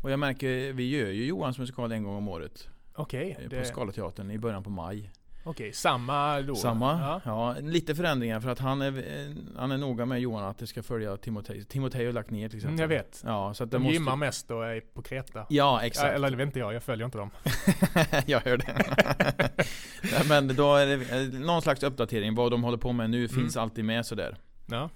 [0.03, 2.67] Och jag märker, vi gör ju Johans musikal en gång om året.
[2.95, 5.11] Okej, eh, På det- Scalateatern i början på maj.
[5.49, 6.55] Okej, samma då?
[6.55, 6.99] Samma.
[7.01, 7.21] Ja.
[7.25, 7.55] Ja.
[7.61, 10.83] lite förändringar för att han är, eh, han är noga med Johan att det ska
[10.83, 11.65] följa Timotej.
[11.65, 12.73] Timotej har lagt ner till exempel.
[12.79, 13.23] Mm, jag vet.
[13.25, 13.93] Ja, så att det De måste...
[13.93, 15.45] gymmar mest och är på Kreta.
[15.49, 16.07] Ja, exakt.
[16.07, 17.29] Ja, eller det vet inte jag, jag följer inte dem.
[18.25, 18.75] jag hör det.
[20.03, 22.35] Nej, Men då är det eh, någon slags uppdatering.
[22.35, 24.37] Vad de håller på med nu finns alltid med sådär.
[24.65, 24.89] Ja.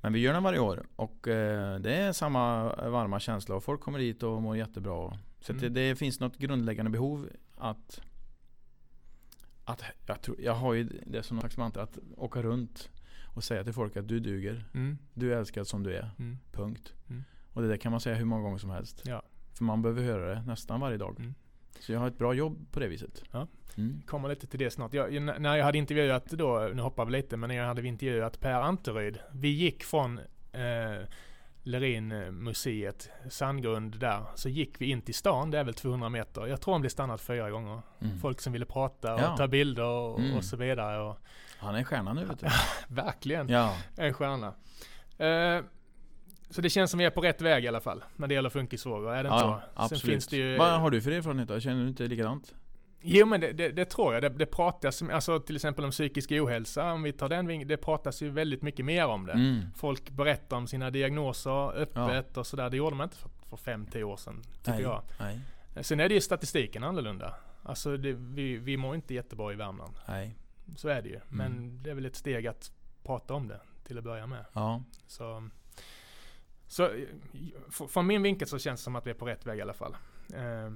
[0.00, 3.80] Men vi gör den varje år och eh, det är samma varma känsla och folk
[3.80, 5.18] kommer dit och mår jättebra.
[5.40, 5.62] Så Mm.
[5.74, 8.00] det, det finns något grundläggande behov att
[9.68, 12.90] att jag, tror, jag har ju det som någon slags mantra att åka runt
[13.24, 14.64] och säga till folk att du duger.
[14.74, 14.98] Mm.
[15.14, 16.10] Du är älskad som du är.
[16.18, 16.38] Mm.
[16.52, 16.94] Punkt.
[17.08, 17.24] Mm.
[17.52, 19.02] Och det där kan man säga hur många gånger som helst.
[19.04, 19.22] Ja.
[19.54, 21.16] För man behöver höra det nästan varje dag.
[21.18, 21.34] Mm.
[21.80, 23.22] Så jag har ett bra jobb på det viset.
[23.30, 23.46] Ja.
[23.76, 24.02] Mm.
[24.06, 24.94] Kommer lite till det snart.
[24.94, 28.40] Jag, när jag hade intervjuat då, nu hoppar vi lite, men när jag hade intervjuat
[28.40, 29.18] Per Anteryd.
[29.32, 30.18] Vi gick från
[30.52, 31.08] eh,
[31.68, 36.46] Lerin-museet, Sandgrund där, så gick vi in till stan, det är väl 200 meter.
[36.46, 37.82] Jag tror han blev stannad fyra gånger.
[38.00, 38.18] Mm.
[38.18, 39.36] Folk som ville prata och Ja.
[39.36, 40.36] ta bilder och, Mm.
[40.36, 41.00] och så vidare.
[41.02, 41.18] Och,
[41.58, 42.46] Han är en stjärna nu vet du.
[42.94, 43.76] verkligen Ja.
[43.96, 44.46] en stjärna.
[45.18, 45.64] Eh,
[46.50, 48.50] så det känns som vi är på rätt väg i alla fall, när det gäller
[48.50, 49.10] funkisfrågor.
[49.14, 49.80] Är det inte ja, så?
[49.82, 50.00] absolut.
[50.02, 50.56] Sen finns det ju...
[50.58, 51.60] Vad har du för erfarenhet då?
[51.60, 52.54] Känner du inte likadant?
[53.00, 54.22] Jo men det, det, det tror jag.
[54.22, 58.22] Det, det pratas, alltså till exempel om psykisk ohälsa, om vi tar den det pratas
[58.22, 59.32] ju väldigt mycket mer om det.
[59.32, 59.60] Mm.
[59.76, 62.70] Folk berättar om sina diagnoser öppet och sådär.
[62.70, 64.82] Det gjorde man inte för, för fem, tio år sedan, tycker Nej.
[64.82, 65.02] jag.
[65.20, 65.40] Nej.
[65.84, 67.34] Sen är det ju statistiken annorlunda.
[67.62, 69.96] Alltså det, vi, vi mår inte jättebra i Värmland.
[70.08, 70.36] Nej.
[70.76, 71.20] Så är det ju.
[71.28, 71.82] Men Mm.
[71.82, 74.44] det är väl ett steg att prata om det till att börja med.
[74.52, 74.82] Ja.
[75.06, 75.48] Så,
[76.66, 76.90] så
[77.88, 79.74] från min vinkel så känns det som att vi är på rätt väg i alla
[79.74, 79.96] fall.
[80.34, 80.70] Eh,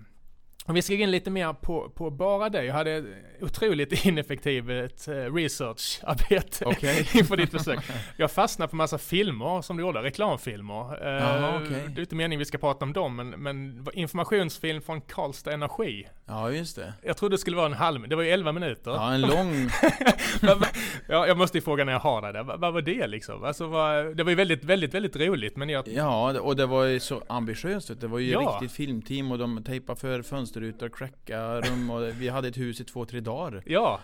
[0.67, 2.65] om vi ska gå in lite mer på, på bara det.
[2.65, 3.05] Jag hade
[3.41, 7.09] otroligt ineffektivt eh, researcharbete Okej.
[7.15, 7.79] inför ditt besök.
[8.17, 11.07] Jag fastnade på massa filmer som du gjorde, reklamfilmer.
[11.07, 11.83] Eh, Jaha, okej.
[11.89, 16.09] Det är inte meningen vi ska prata om dem, men, men informationsfilm från Karlstad Energi.
[16.27, 16.93] Ja just det.
[17.03, 18.91] Jag trodde det skulle vara en halv, det var ju 11 minuter.
[18.91, 19.69] Ja en lång.
[21.09, 22.43] Ja, jag måste ju fråga när jag har det där.
[22.43, 23.45] Vad, vad var det liksom?
[23.45, 25.89] Alltså, vad, det var ju väldigt, väldigt, väldigt roligt, men jag...
[25.89, 28.01] Ja och det var ju så ambitiöst.
[28.01, 28.41] Det var ju Ja.
[28.61, 30.23] riktigt filmteam och de tejpade för
[30.53, 33.63] fönsterrutor, cracka rum och vi hade ett hus i två, tre dagar.
[33.67, 34.01] Ja,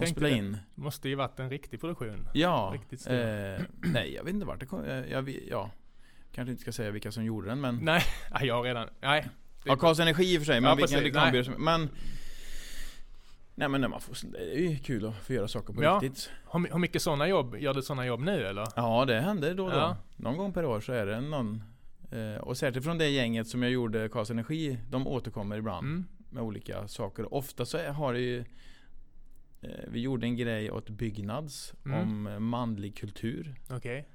[0.00, 0.34] Och spela det.
[0.34, 0.56] in.
[0.74, 2.28] måste ju varit en riktig produktion.
[2.34, 2.70] Ja.
[2.72, 3.12] Riktigt stor.
[3.12, 4.84] Eh, nej jag vet inte vart det kom.
[4.84, 5.70] Jag, jag, vet- ja.
[6.34, 7.76] Kanske inte ska säga vilka som gjorde den men.
[7.82, 8.02] Nej,
[8.40, 8.88] jag har redan...
[9.00, 9.28] Nej.
[9.64, 11.64] Ja Karls Energi i och för sig, men Ja, vilken reklambyrå som...
[11.64, 11.88] Men...
[13.54, 16.00] Nej men när man får, det är ju kul att få göra saker på Ja.
[16.02, 16.30] riktigt.
[16.52, 18.66] Hur mycket sådana jobb, gör du sådana jobb nu eller?
[18.76, 19.76] Ja det händer då och då.
[19.76, 19.96] Ja.
[20.16, 21.62] Någon gång per år så är det någon.
[22.12, 26.04] Eh, och särskilt från det gänget som jag gjorde Karls Energi, de återkommer ibland Mm.
[26.30, 27.34] med olika saker.
[27.34, 28.38] Ofta så har det ju
[29.62, 32.00] eh, Vi gjorde en grej åt Byggnads Mm.
[32.00, 33.54] om eh, manlig kultur.
[33.70, 34.08] Okej.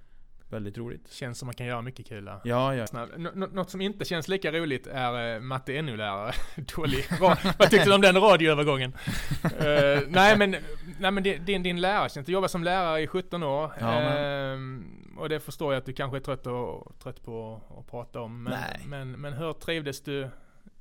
[0.50, 1.12] Väldigt roligt.
[1.12, 2.40] Känns som man kan göra mycket kul där.
[2.44, 2.86] Ja, ja.
[3.18, 6.34] Nå- Något som inte känns lika roligt är uh, matte NO-lärare.
[6.76, 8.94] Dålig Vad tyckte du om den radioövergången?
[9.44, 10.56] Eh, nej men,
[11.00, 13.72] nej, men din, din, lärartjänst, du jobbar som lärare i 17 år.
[13.80, 17.88] Ja, Ehm, och det förstår jag att du kanske är trött, och, trött på att
[17.88, 18.44] prata om.
[18.44, 18.82] Men, Nej.
[18.88, 20.30] men, men hur trivdes du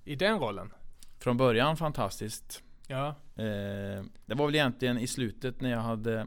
[0.04, 0.72] i den rollen?
[1.18, 2.62] Från början fantastiskt.
[2.86, 6.26] Ja, Eh, det var väl egentligen i slutet när jag hade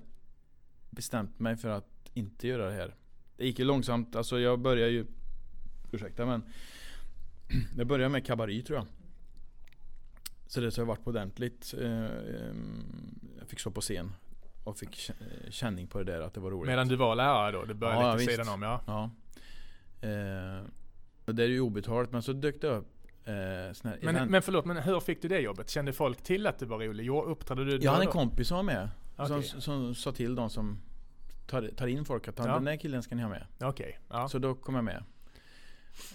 [0.89, 2.95] bestämt mig för att inte göra det här.
[3.37, 5.05] Det gick ju långsamt, alltså jag började ju
[5.91, 6.43] Ursäkta men
[7.77, 8.87] Jag började med kabaré tror jag.
[10.47, 11.73] Så det har varit på ordentligt.
[11.81, 14.11] Eh, ehm, jag fick stå på scen
[14.67, 15.11] och fick
[15.49, 16.67] känning på det där att det var roligt.
[16.67, 17.65] medan du var lärare då?
[17.65, 18.81] Du började Ja, lite sidan om ja.
[18.87, 19.09] Ja.
[20.07, 20.65] Eh,
[21.25, 22.87] och det är ju obetalt men så dök det upp
[23.25, 25.69] eh, här Men, men förlåt, men hur fick du det jobbet?
[25.69, 27.03] Kände folk till att du var rolig?
[27.03, 28.89] Jo, uppträdde du Jag hade en kompis som var med.
[29.17, 29.43] Okej.
[29.43, 30.79] Som, som sa till de som
[31.47, 32.45] tar, tar in folk att Ja.
[32.45, 33.45] den där killen ska ni ha med.
[33.59, 34.29] Okej, ja.
[34.29, 35.03] Så då kom jag med.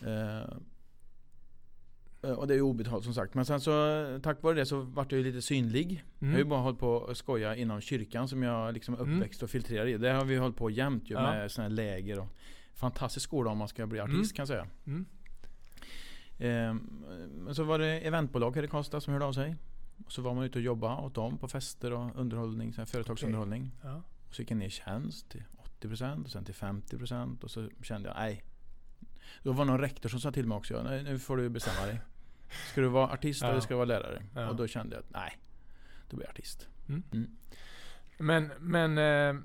[0.07, 0.49] Eh,
[2.23, 3.35] och det är ju obetalt som sagt.
[3.35, 6.05] Men sen så tack vare det så vart jag ju lite synlig.
[6.19, 6.49] Jag har ju Mm.
[6.49, 9.17] bara hållit på att skoja inom kyrkan som jag liksom Mm.
[9.17, 9.99] uppväxt och filtrerar i.
[9.99, 11.23] Där har vi hållit på jämt ju Ja.
[11.23, 12.29] med såna här läger och
[12.75, 14.27] Fantastisk skola om man ska bli artist Mm.
[14.29, 14.67] kan jag säga.
[14.87, 15.07] Mm.
[16.39, 16.75] Eh,
[17.45, 19.57] men så var det eventbolag här i Karlstad som hörde av sig.
[20.07, 23.71] Och så var man ute och jobbade åt dem på fester och underhållning, så företagsunderhållning.
[23.83, 24.03] Ja.
[24.29, 25.43] Och så gick jag ner i tjänst till
[25.81, 28.43] 80% och sen till 50% och så kände jag nej.
[29.43, 31.87] Då var det någon rektor som sa till mig också, nej, nu får du bestämma
[31.87, 32.01] dig.
[32.73, 33.49] Ska du vara artist Ja.
[33.49, 34.23] eller ska du vara lärare?
[34.35, 34.49] Ja.
[34.49, 35.39] Och då kände jag att nej,
[36.11, 36.69] då blir jag artist.
[38.19, 39.43] Men, men eh,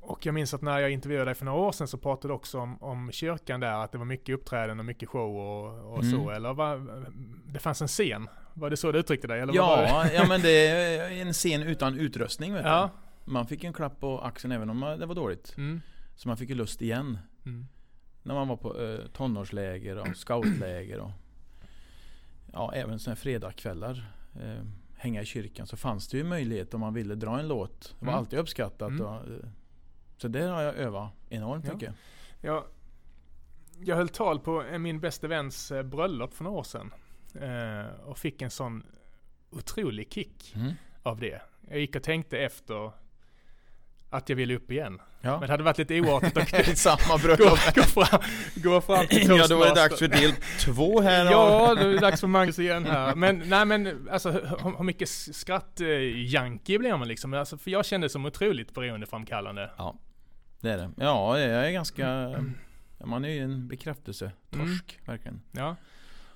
[0.00, 2.34] och jag minns att när jag intervjuade dig för några år sedan så pratade du
[2.36, 6.04] också om, om kyrkan där, att det var mycket uppträden och mycket show och, och
[6.04, 6.10] Mm.
[6.10, 6.30] så.
[6.30, 7.06] Eller vad,
[7.46, 8.28] det fanns en scen?
[8.54, 9.40] Var det så du uttryckte dig?
[9.40, 9.82] Eller var?
[9.82, 12.90] Ja, ja, men det är en scen utan utrustning vet Ja.
[13.24, 13.30] du.
[13.32, 15.54] Man fick en klapp på axeln även om det var dåligt.
[15.56, 15.80] Mm.
[16.16, 17.18] Så man fick ju lust igen.
[17.46, 17.66] Mm.
[18.22, 21.10] När man var på eh, tonårsläger och scoutläger och
[22.52, 24.12] ja, även sådana här fredagskvällar.
[24.40, 24.62] Eh,
[24.96, 27.80] hänga i kyrkan så fanns det ju möjlighet om man ville dra en låt.
[27.98, 28.18] Det var Mm.
[28.18, 28.88] alltid uppskattat.
[28.90, 29.06] Mm.
[29.06, 29.38] Och, eh,
[30.16, 31.72] så det har jag övat enormt Ja.
[31.74, 31.94] mycket.
[32.40, 32.64] Jag,
[33.84, 36.90] jag höll tal på eh, min bästa väns eh, bröllop för några år sedan.
[37.34, 38.82] Eh, och fick en sån
[39.50, 40.72] otrolig kick Mm.
[41.02, 41.42] av det.
[41.68, 42.92] Jag gick och tänkte efter
[44.10, 45.00] att jag ville upp igen.
[45.20, 45.30] Ja.
[45.30, 47.58] Men det hade varit lite oartigt att Samma gå, bröllop.
[47.74, 48.20] gå, fram,
[48.56, 49.74] gå fram till Ja, då var det toastmaster.
[49.74, 51.24] dags för del två här.
[51.24, 53.14] Ja, då är det dags för Magnus igen här.
[53.14, 57.34] Men nej men alltså hur, hur mycket skratt-junkie blir man liksom?
[57.34, 59.70] Alltså, för jag kände det som otroligt beroendeframkallande.
[60.60, 60.90] Det är det.
[60.96, 62.02] Ja, jag är ganska...
[62.98, 65.40] ja, Man är ju en bekräftelsetorsk, verkligen.
[65.52, 65.76] Ja.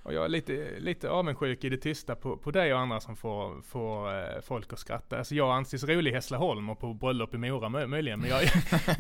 [0.05, 3.17] Och jag är lite, lite avundsjuk i det tysta på, på dig och andra som
[3.17, 5.19] får, får eh, folk att skratta.
[5.19, 8.21] Alltså jag anses rolig i Hässleholm och på bröllop i Mora mö- möjligen.
[8.21, 8.43] Men jag,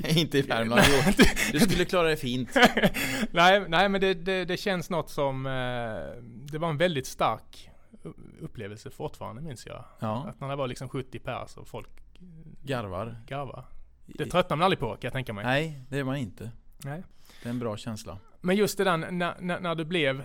[0.16, 0.82] Inte i Värmland.
[0.88, 1.12] Jo,
[1.52, 2.50] du skulle klara det fint.
[3.30, 5.52] nej, nej men det, det, det känns något som, eh,
[6.52, 7.68] det var en väldigt stark
[8.40, 9.84] upplevelse fortfarande minns jag.
[9.98, 11.88] Ja, Att när det var liksom 70 pers och folk
[12.62, 13.16] garvar.
[13.26, 13.64] garvar.
[14.06, 15.44] Det tröttnar man aldrig på kan jag tänka mig.
[15.44, 16.50] Nej, det är man inte.
[16.84, 17.02] Nej.
[17.42, 18.18] Det är en bra känsla.
[18.40, 20.24] Men just det där när, när, när du blev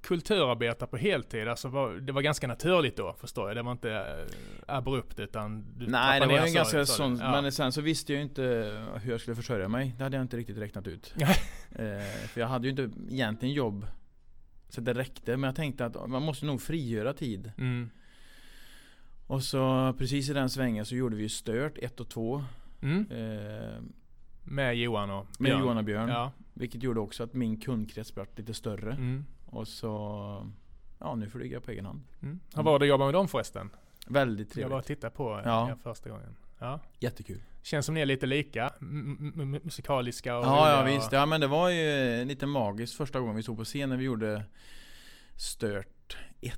[0.00, 3.56] kulturarbetare på heltid, alltså var, det var ganska naturligt då förstår jag.
[3.56, 7.42] Det var inte äh, abrupt utan du Nej, det var en ganska sån, Ja.
[7.42, 8.42] men sen så visste jag ju inte
[9.02, 9.94] hur jag skulle försörja mig.
[9.98, 11.14] Det hade jag inte riktigt räknat ut.
[11.72, 13.86] Eh, för jag hade ju inte egentligen jobb
[14.68, 15.36] så det räckte.
[15.36, 17.52] Men jag tänkte att man måste nog frigöra tid.
[17.58, 17.90] Mm.
[19.26, 22.44] Och så precis i den svängen så gjorde vi ju Stört 1 och 2.
[22.82, 23.06] Mm.
[23.10, 23.80] Eh,
[24.44, 25.60] Med Johan och med Björn.
[25.60, 26.08] Johan och Björn.
[26.08, 26.32] Ja.
[26.54, 28.92] Vilket gjorde också att min kundkrets blev lite större.
[28.92, 29.24] Mm.
[29.50, 30.46] Och så,
[30.98, 32.02] ja nu flyger jag på egen hand.
[32.22, 32.40] Mm.
[32.54, 33.70] Hur var det att jobba med dem förresten?
[34.08, 34.70] Väldigt Jag trevligt.
[34.72, 35.70] var och tittade på Ja.
[35.70, 36.36] er första gången.
[36.58, 36.80] Ja.
[36.98, 37.40] Jättekul.
[37.62, 38.70] Känns som ni är lite lika
[39.64, 41.12] musikaliska och Ja, ja visst.
[41.12, 44.04] Ja men det var ju lite magiskt första gången vi stod på scen när vi
[44.04, 44.44] gjorde
[45.36, 46.54] Stört 1.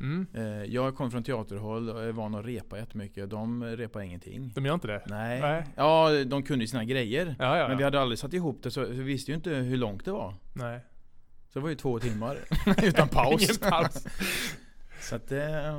[0.00, 0.26] Mm.
[0.34, 3.30] Eh, Jag kom från teaterhåll och är van att repa jättemycket.
[3.30, 4.52] De repar ingenting.
[4.54, 5.02] De gör inte det?
[5.06, 5.40] Nej.
[5.40, 5.66] Nej.
[5.76, 7.36] Ja, de kunde sina grejer.
[7.38, 9.76] Ja, ja, Men vi hade aldrig satt ihop det så vi visste ju inte hur
[9.76, 10.34] långt det var.
[10.52, 10.80] Nej.
[11.56, 12.38] Så det var ju två timmar
[12.82, 13.42] utan paus.
[13.42, 14.06] Ingen paus.
[15.00, 15.74] så att det...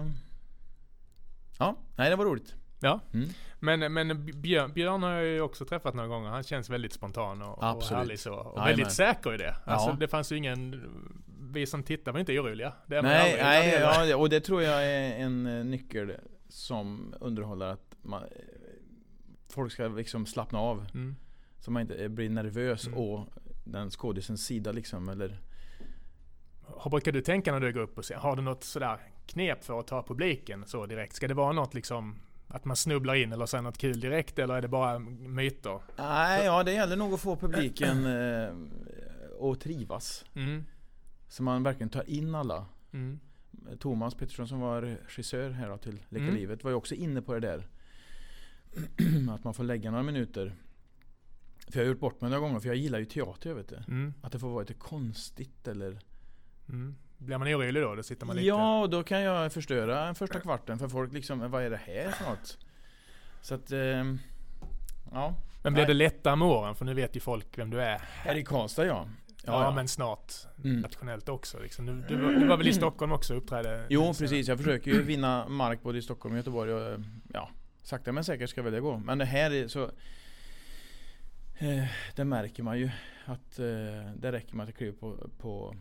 [1.59, 2.55] Ja, nej det var roligt.
[2.79, 2.99] Ja.
[3.13, 3.29] Mm.
[3.59, 6.29] Men, men Björn, Björn har jag ju också träffat några gånger.
[6.29, 8.33] Han känns väldigt spontan och, och härlig så.
[8.33, 8.65] Och Jajamän.
[8.65, 9.55] väldigt säker i det.
[9.65, 9.95] Alltså Ja.
[9.99, 10.83] det fanns ju ingen...
[11.53, 12.73] Vi som tittar var inte oroliga.
[12.87, 13.73] Det Nej, nej
[14.09, 16.13] ja, och det tror jag är en eh, nyckel
[16.49, 18.29] som underhåller att man, eh,
[19.49, 20.85] folk ska liksom slappna av.
[20.93, 21.15] Mm.
[21.59, 22.99] Så man inte eh, blir nervös Mm.
[22.99, 23.27] å
[23.63, 25.09] den skådisens sida liksom.
[25.09, 25.39] Eller,
[26.83, 28.15] Hur brukar du tänka när du går upp och ser?
[28.15, 31.15] Har du något sådär knep för att ta publiken så direkt?
[31.15, 32.15] Ska det vara något liksom
[32.47, 35.79] att man snubblar in eller säger något kul direkt eller är det bara myter?
[35.97, 38.49] nej, ja det gäller nog att få publiken eh,
[39.51, 40.25] att trivas.
[40.33, 40.63] Mm.
[41.29, 42.65] Så man verkligen tar in alla.
[42.93, 43.19] Mm.
[43.79, 46.35] Thomas Pettersson som var regissör här då till Leka Mm.
[46.35, 47.67] livet var ju också inne på det där.
[49.35, 50.55] att man får lägga några minuter.
[51.67, 53.75] För jag har gjort bort mig några gånger för jag gillar ju teater vet du.
[53.87, 54.13] Mm.
[54.21, 55.99] Att det får vara lite konstigt eller
[56.69, 56.95] Mm.
[57.17, 57.95] Blir man orolig då?
[57.95, 58.47] Då sitter man lite...
[58.47, 62.11] Ja, då kan jag förstöra den första kvarten för folk liksom, vad är det här
[62.11, 62.57] för något?
[63.41, 64.19] Så att, ehm,
[65.11, 65.35] ja.
[65.63, 66.75] Men blir det lättare med åren?
[66.75, 67.97] För nu vet ju folk vem du är.
[67.97, 69.07] Här i Karlstad ja.
[69.45, 70.79] Ja, men snart Mm.
[70.81, 71.59] nationellt också.
[71.59, 71.85] Liksom.
[71.85, 73.85] Du, du, var- du var väl i Stockholm också och uppträdde?
[73.89, 76.99] Jo precis, jag försöker ju vinna mark både i Stockholm och Göteborg och
[77.33, 77.49] ja,
[77.83, 78.97] sakta men säkert ska väl det gå.
[78.97, 79.83] Men det här är så
[81.57, 82.89] eh, Det märker man ju
[83.25, 85.75] att eh, det räcker med att jag kliver på, på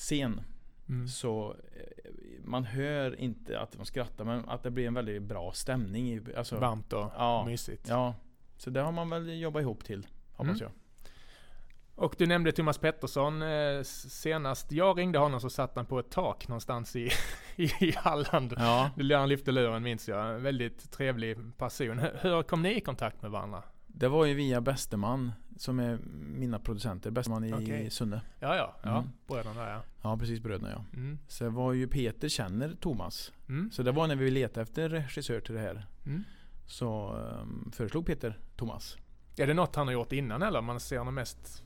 [0.00, 0.40] scen
[0.88, 1.08] Mm.
[1.08, 2.12] så eh,
[2.44, 6.20] man hör inte att de skrattar men att det blir en väldigt bra stämning.
[6.36, 7.44] Alltså, Varmt och Ja.
[7.46, 7.88] mysigt.
[7.88, 8.14] Ja,
[8.56, 10.62] så det har man väl jobbat ihop till, hoppas Mm.
[10.62, 10.70] jag.
[12.04, 16.10] Och du nämnde Thomas Pettersson eh, senast jag ringde honom så satt han på ett
[16.10, 17.10] tak någonstans i,
[17.56, 18.54] i Halland.
[18.58, 20.34] Ja, Han lyfte luren minns jag.
[20.34, 21.98] En väldigt trevlig person.
[21.98, 23.62] Hur, hur kom ni i kontakt med varandra?
[24.00, 25.98] Det var ju via Bästeman som är
[26.34, 27.10] mina producenter.
[27.10, 27.90] Bästeman i Okej.
[27.90, 28.20] Sunne.
[28.38, 28.76] Ja, ja.
[28.82, 28.98] ja.
[28.98, 29.10] Mm.
[29.26, 29.82] Bröderna där ja.
[30.02, 30.84] Ja, precis bröderna ja.
[30.94, 31.18] Mm.
[31.28, 33.32] Så det var ju Peter känner Thomas.
[33.48, 33.70] Mm.
[33.70, 35.86] Så det var när vi letade efter regissör till det här.
[36.06, 36.24] Mm.
[36.66, 38.96] Så um, föreslog Peter Thomas.
[39.36, 40.60] Är det något han har gjort innan eller?
[40.60, 41.62] Man ser honom mest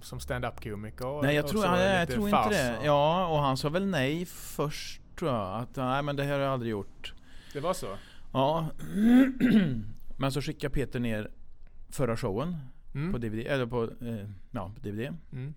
[0.00, 1.06] som stand-up komiker?
[1.06, 2.78] och- nej jag tror, nej, jag tror inte det.
[2.78, 5.60] och- Ja, och han sa väl nej först tror jag.
[5.60, 7.14] Att nej men det här har jag aldrig gjort.
[7.52, 7.96] Det var så?
[8.32, 8.68] Ja.
[10.16, 11.30] men så skickade Peter ner
[11.92, 12.56] förra showen
[12.94, 13.12] Mm.
[13.12, 13.38] på DVD.
[13.46, 15.14] Eller på, eh, ja, på DVD.
[15.32, 15.54] Mm.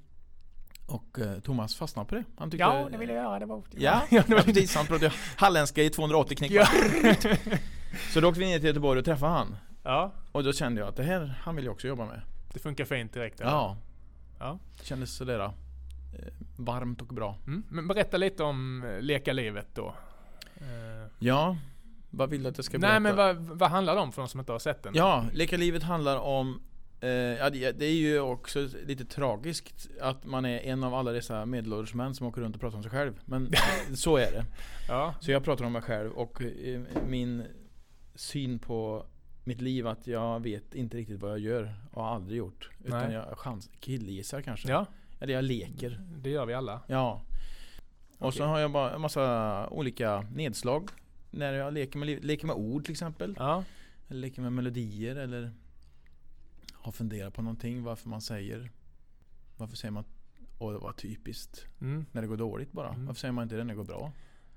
[0.86, 2.24] Och eh, Thomas fastnade på det.
[2.38, 3.40] Han tyckte, Ja, det vill jag göra.
[3.40, 3.64] Det var...
[3.72, 4.76] Ja, det ja var- precis.
[4.76, 6.52] Han pratade halländska i 280 knick.
[6.52, 6.68] Ja.
[8.14, 9.56] Så då åkte vi ner till Göteborg och träffade han.
[9.84, 12.22] ja, Och då kände jag att det här, han vill jag också jobba med.
[12.54, 13.42] det funkar fint direkt.
[13.42, 13.52] eller?
[13.52, 13.78] Ja.
[14.40, 14.60] Ja.
[14.80, 15.52] Det kändes sådär eh,
[16.58, 17.38] varmt och bra.
[17.48, 17.64] Mm.
[17.70, 19.96] Men berätta lite om eh, Leka livet då.
[20.58, 21.58] Eh, Ja,
[22.18, 22.92] vad vill du att jag ska berätta?
[22.92, 24.94] nej men vad, vad handlar det om för de som inte har sett den?
[24.96, 26.62] Ja, Leka livet handlar om
[27.02, 31.46] eh, ja, det, är ju också lite tragiskt att man är en av alla dessa
[31.46, 33.14] medelålders män som åker runt och pratar om sig själv.
[33.26, 33.52] Men
[33.96, 34.46] så är det.
[34.88, 35.16] Ja.
[35.20, 37.44] Så jag pratar om mig själv och eh, min
[38.16, 39.06] syn på
[39.44, 42.70] mitt liv att jag vet inte riktigt vad jag gör och har aldrig gjort.
[42.84, 43.14] Utan Nej.
[43.14, 44.70] jag chans, killgissar kanske.
[44.70, 44.86] Ja,
[45.20, 46.02] Eller jag leker.
[46.18, 46.82] det gör vi alla.
[46.88, 47.22] Ja.
[48.18, 48.52] Och så Okej.
[48.52, 50.90] har jag bara en massa olika nedslag.
[51.36, 53.36] När jag leker med, leker med ord till exempel.
[53.40, 53.64] Ja,
[54.08, 55.52] Eller leker med melodier eller
[56.74, 57.84] har funderat på någonting.
[57.84, 58.72] Varför man säger
[59.58, 60.04] Varför säger man
[60.60, 61.66] Åh det var typiskt.
[61.82, 62.06] mm.
[62.12, 62.90] När det går dåligt bara.
[62.90, 63.06] Mm.
[63.06, 64.12] Varför säger man inte det när det går bra?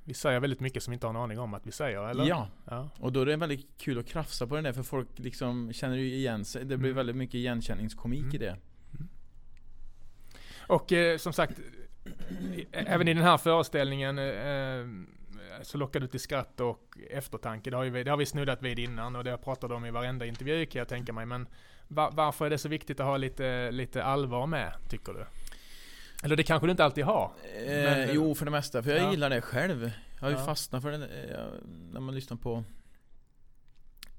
[0.04, 2.26] Vi säger väldigt mycket som vi inte har en aning om att vi säger, eller?
[2.26, 2.48] Ja.
[2.64, 2.88] ja.
[2.98, 5.96] Och då är det väldigt kul att krafsa på den där för folk liksom känner
[5.96, 6.60] ju igen sig.
[6.64, 6.96] Det blir Mm.
[6.96, 8.34] väldigt mycket igenkänningskomik Mm.
[8.34, 8.56] i det.
[10.66, 11.60] Och eh, som sagt,
[12.72, 15.08] även i den här föreställningen eh,
[15.62, 17.70] så lockar du till skratt och eftertanke.
[17.70, 19.84] Det har, ju, vi- det har vi snuddat vid innan och det har pratat om
[19.84, 21.26] i varenda intervju kan jag tänka mig.
[21.26, 21.48] Men
[21.88, 25.26] va, varför är det så viktigt att ha lite, lite allvar med, tycker du?
[26.24, 27.32] Eller det kanske du inte alltid har?
[27.66, 28.82] Eh, jo, för det mesta.
[28.82, 29.10] För jag Ja.
[29.10, 29.90] gillar det själv.
[30.14, 30.44] Jag har ju Ja.
[30.44, 31.46] fastnat för det eh,
[31.92, 32.64] när man lyssnar på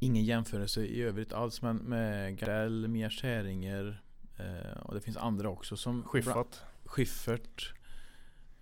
[0.02, 4.02] Ingen jämförelse i övrigt alls men med Gardell, Mia Skäringer
[4.38, 6.62] eh, och det finns andra också som Schyffert?
[6.86, 7.74] Schyffert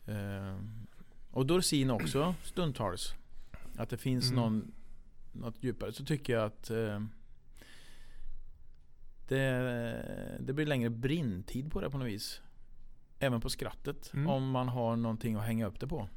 [0.08, 0.56] eh,
[1.32, 3.14] och Dorsin också stundtals.
[3.78, 4.36] Att det finns Mm.
[4.44, 4.72] någon
[5.32, 7.02] något djupare så tycker jag att eh,
[9.28, 12.42] det, det blir längre brintid på det på något vis.
[13.20, 14.14] Även på skrattet.
[14.14, 14.28] Mm.
[14.30, 16.10] Om man har någonting att hänga upp det på.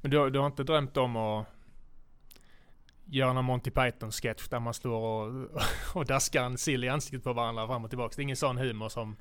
[0.00, 1.46] Men du, har- du har inte drömt om att
[3.04, 5.50] göra någon Monty Python-sketch där man står och,
[5.94, 8.12] och daskar en sill i ansiktet på varandra fram och tillbaka?
[8.16, 9.16] Det är ingen sån humor som...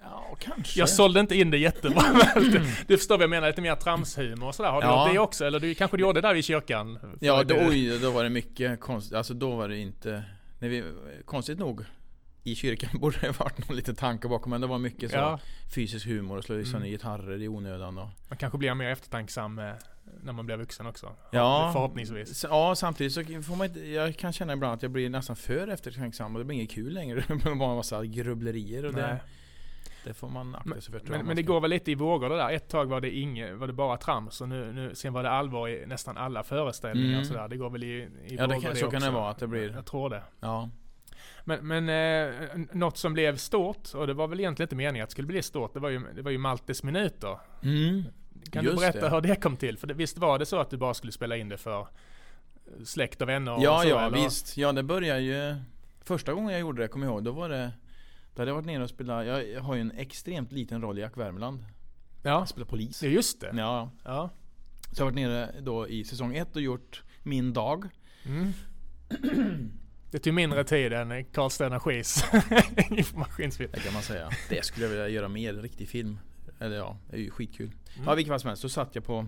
[0.00, 0.78] Ja, kanske.
[0.78, 2.02] Jag sålde inte in det jättebra.
[2.34, 2.50] men
[2.86, 4.70] du- förstår vad jag menar, lite mer tramshumor och sådär.
[4.70, 5.04] Har du Ja.
[5.06, 5.44] gjort det också?
[5.44, 6.98] Eller du kanske du gjorde det där i kyrkan?
[7.20, 9.14] Ja, då, oj, då var det mycket konstigt.
[9.14, 10.24] Alltså då var det inte...
[10.58, 10.84] När vi,
[11.24, 11.84] konstigt nog
[12.44, 15.38] i kyrkan borde det varit någon liten tanke bakom men det var mycket så Ja,
[15.74, 16.90] fysisk humor och slå sönder Mm.
[16.90, 19.72] gitarrer i onödan och man kanske blir mer eftertänksam eh,
[20.22, 21.12] när man blir vuxen också.
[21.32, 22.44] Ja, Förhoppningsvis.
[22.50, 25.68] Ja, samtidigt så får man inte, jag kan känna ibland att jag blir nästan för
[25.68, 27.24] eftertänksam och det blir inget kul längre.
[27.28, 29.02] Det blir bara en massa grubblerier och Nej.
[29.02, 29.20] det
[30.14, 31.00] får man akta sig för.
[31.04, 32.50] Men, man men det går väl lite i vågor det där.
[32.50, 35.30] Ett tag var det, inge, var det bara trams och nu, nu, sen var det
[35.30, 37.08] allvar i nästan alla föreställningar.
[37.08, 37.20] Mm.
[37.20, 37.48] och Sådär.
[37.48, 39.10] Det går väl i, i Ja, det vågor kan- så kan det också.
[39.10, 40.22] vara, att det blir- Jag tror det.
[40.40, 40.68] Ja.
[41.44, 45.08] Men, men eh, något som blev stort, och det var väl egentligen inte meningen att
[45.08, 47.38] det skulle bli stort, det var ju, det var ju Maltes minuter.
[47.62, 48.02] Mm.
[48.52, 49.14] Kan Just du berätta det.
[49.14, 49.78] hur det kom till?
[49.78, 51.86] För det, visst var det så att du bara skulle spela in det för
[52.84, 53.52] släkt och vänner?
[53.56, 54.16] och Ja, så, ja eller?
[54.22, 54.56] visst.
[54.56, 55.56] Ja, det började ju...
[56.04, 57.70] Första gången jag gjorde det, kommer jag ihåg, då var det...
[58.38, 61.00] Då hade jag varit nere och spelat, jag har ju en extremt liten roll i
[61.00, 61.64] Jack Värmland.
[62.22, 63.02] Ja, Jag spelar polis.
[63.02, 63.50] är just det.
[63.56, 64.30] Ja, Ja.
[64.92, 67.84] så jag har varit nere då i säsong ett och gjort Min dag.
[68.24, 68.52] Mm.
[70.10, 72.24] Det tog mindre tid än Carl Sten Energis
[72.90, 73.70] informationsfilm.
[73.74, 74.30] Det kan man säga.
[74.48, 76.18] Det skulle jag vilja göra mer, riktig film.
[76.58, 77.66] Eller ja, det är ju skitkul.
[77.94, 78.06] Mm.
[78.08, 78.62] Ja, vilket fall som helst.
[78.62, 79.26] Så satt jag på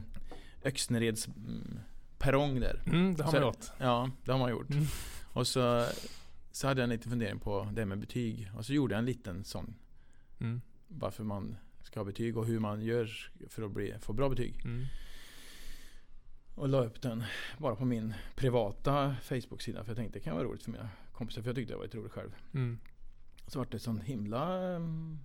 [0.65, 1.79] Öxnereds mm,
[2.19, 2.83] perrong där.
[2.87, 3.67] Mm, det har man Så- gjort.
[3.79, 4.71] Ja, det har man gjort.
[4.71, 4.85] Mm.
[5.33, 5.87] Och så,
[6.61, 8.51] så hade jag en liten fundering på det med betyg.
[8.57, 9.75] Och så gjorde jag en liten sån.
[10.41, 10.61] Mm.
[10.89, 14.65] Varför man ska ha betyg och hur man gör för att bli, få bra betyg.
[14.65, 14.87] Mm.
[16.55, 17.25] Och la upp den
[17.59, 19.85] bara på min privata Facebook-sida.
[19.85, 21.43] För jag tänkte det kan vara roligt för mina kompisar.
[21.43, 22.31] För jag tyckte det var lite roligt själv.
[22.55, 22.79] Mm.
[23.47, 25.19] Så vart det sån himla mm,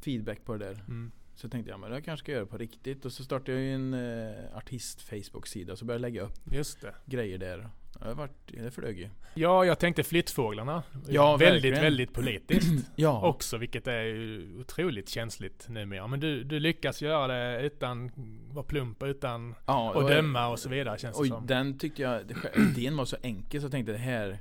[0.00, 0.84] feedback på det där.
[0.88, 1.12] Mm.
[1.34, 3.04] Så tänkte jag men jag kanske ska göra det på riktigt.
[3.04, 5.76] Och så startade jag en eh, artist Facebook-sida.
[5.76, 6.94] Så började jag lägga upp Just det.
[7.06, 7.70] grejer där.
[8.00, 9.08] Ja, Det, vart, det flög ju.
[9.34, 10.82] Ja, jag tänkte flyttfåglarna.
[11.08, 11.82] Ja, väldigt, verkligen.
[11.82, 14.14] väldigt politiskt Ja, också, vilket är
[14.60, 16.06] otroligt känsligt numera.
[16.06, 18.10] Men du, du lyckas göra det utan
[18.52, 21.46] vara plump, utan ja, att och- döma och så vidare känns det Och som.
[21.46, 22.34] den tyckte jag, det-
[22.78, 24.38] idén var så enkel så jag tänkte det här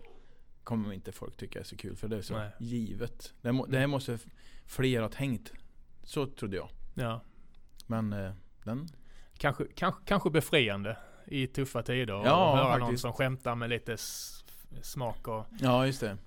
[0.64, 2.50] kommer inte folk tycka är så kul för det är så Nej.
[2.60, 3.34] givet.
[3.42, 4.26] Det, må, det här måste f-
[4.66, 5.54] fler ha tänkt.
[6.04, 6.70] Så trodde jag.
[6.94, 7.22] Ja.
[7.88, 8.32] Men eh,
[8.64, 8.88] den,
[9.38, 10.98] Kanske, kanske, kanske befriande
[11.28, 12.14] i tuffa tider.
[12.14, 13.02] och Ja, höra någon faktiskt.
[13.02, 13.98] som skämtar med lite
[14.82, 16.18] smak och ja just det.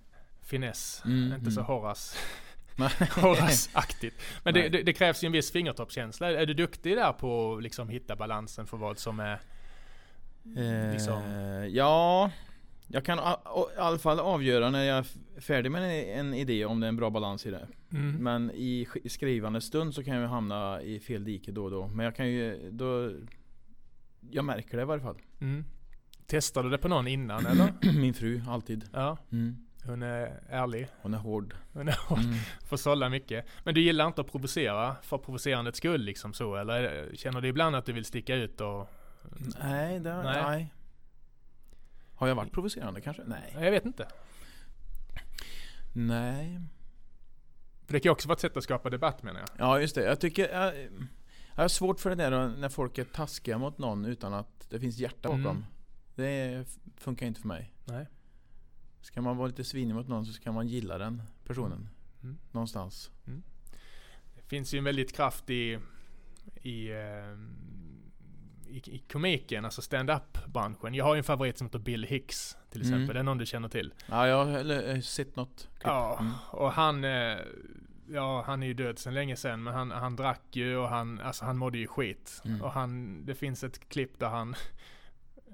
[0.43, 1.03] finess.
[1.05, 1.67] Mm, Inte så mm.
[1.67, 2.17] Horace.
[2.77, 2.91] Nej.
[3.11, 4.15] Horace-aktigt.
[4.45, 6.31] Men det, det, det krävs ju en viss fingertoppskänsla.
[6.33, 9.41] Är du duktig där på att liksom hitta balansen för vad som är...
[10.57, 11.23] Eh, Liksom.
[11.73, 12.31] Ja,
[12.89, 13.23] jag kan i
[13.79, 17.11] alla fall avgöra när jag är färdig med en, idé om det är en bra
[17.11, 17.67] balans i det.
[17.93, 18.17] Mm.
[18.17, 21.87] Men i sk- skrivande stund så kan jag hamna i fel dike då och då.
[21.89, 23.11] Men jag kan ju då
[24.31, 25.17] Jag märker det i varje fall.
[25.41, 25.65] Mm.
[26.27, 27.73] Testade du det på någon innan eller?
[28.01, 28.89] Min fru, alltid.
[28.93, 29.57] Ja, Mm.
[29.85, 30.89] hon är ärlig.
[31.03, 31.55] Hon är hård.
[31.73, 32.35] Hon, är, hon Mm.
[32.69, 33.47] får sålla mycket.
[33.65, 36.57] Men du gillar inte att provocera för provocerandets skull liksom så?
[36.57, 38.89] Eller känner du ibland att du vill sticka ut och...
[39.63, 40.43] Nej, det, Nej.
[40.43, 40.75] nej.
[42.15, 43.23] Har jag varit provocerande kanske?
[43.27, 43.57] Nej.
[43.61, 44.07] Jag vet inte.
[45.95, 46.61] Nej.
[47.87, 49.49] För det kan ju också vara ett sätt att skapa debatt menar jag.
[49.59, 50.05] Ja, just det.
[50.05, 50.49] Jag tycker...
[50.53, 50.75] Jag,
[51.55, 54.81] jag har svårt för det där när folk är taskiga mot någon utan att det
[54.81, 55.47] finns hjärta bakom.
[55.47, 55.65] Mm.
[56.15, 56.65] Det
[56.97, 57.73] funkar inte för mig.
[57.85, 58.07] Nej.
[59.01, 61.89] Ska man vara lite svinig mot någon så ska man gilla den personen.
[62.23, 62.39] Mm.
[62.53, 63.11] Någonstans.
[64.35, 65.79] Det finns ju en väldigt kraft i,
[66.55, 67.39] i, eh,
[68.69, 70.95] i, i komiken, alltså stand-up branschen.
[70.95, 72.95] Jag har ju en favorit som heter Bill Hicks till Mm.
[72.95, 73.15] exempel.
[73.15, 73.95] Det är någon du känner till?
[74.11, 75.83] Ja, jag har eh, sett något klipp.
[75.85, 76.33] Ja, Mm.
[76.51, 77.37] och han, eh,
[78.09, 81.21] ja han är ju död sedan länge sedan men han, han drack ju och han,
[81.21, 82.43] alltså han mådde ju skit.
[82.45, 82.63] Mm.
[82.63, 84.55] Och han, det finns ett klipp där han,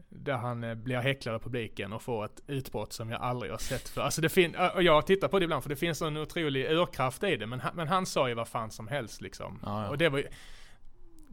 [0.08, 3.58] där han eh, blir häcklad av publiken och får ett utbrott som jag aldrig har
[3.58, 4.00] sett för.
[4.00, 7.22] Alltså det fin- och jag tittar på det ibland för det finns en otrolig urkraft
[7.22, 7.46] i det.
[7.46, 9.60] Men han, men han sa ju vad fan som helst liksom.
[9.62, 9.88] Ja, ja.
[9.88, 10.26] Och det var ju,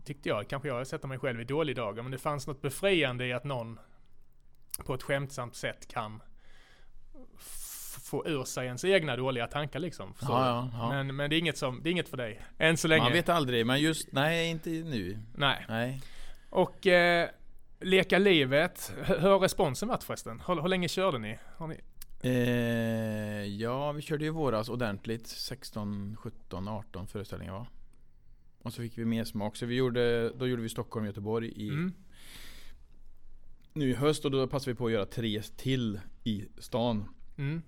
[0.05, 3.25] tyckte jag, kanske jag sätter mig själv i dålig dagar, men det fanns något befriande
[3.25, 3.79] i att någon
[4.85, 6.21] på ett skämtsamt sätt kan
[8.07, 10.13] få ur sig ens egna dåliga tankar liksom.
[10.21, 10.89] Ja, ja, ja.
[10.89, 12.41] Men, men det är inget som, det är inget för dig.
[12.57, 13.03] Än så länge.
[13.03, 15.19] Man vet aldrig, men just, nej inte nu.
[15.35, 15.65] Nej.
[15.69, 16.01] Nej.
[16.49, 17.29] Och eh,
[17.79, 20.41] Leka livet, hur har responsen varit förresten?
[20.47, 21.37] Hur, hur länge körde ni?
[21.59, 21.79] Ni?
[22.21, 25.27] Eh, ja, vi körde ju våras ordentligt.
[25.27, 27.67] 16, 17, 18 föreställningar va?
[28.61, 29.55] Och så fick vi mer smak.
[29.55, 31.93] Så vi gjorde, då gjorde vi Stockholm, Göteborg i, Mm.
[33.73, 34.25] nu i höst.
[34.25, 37.09] Och då passade vi på att göra tre till i stan.
[37.37, 37.61] Mm.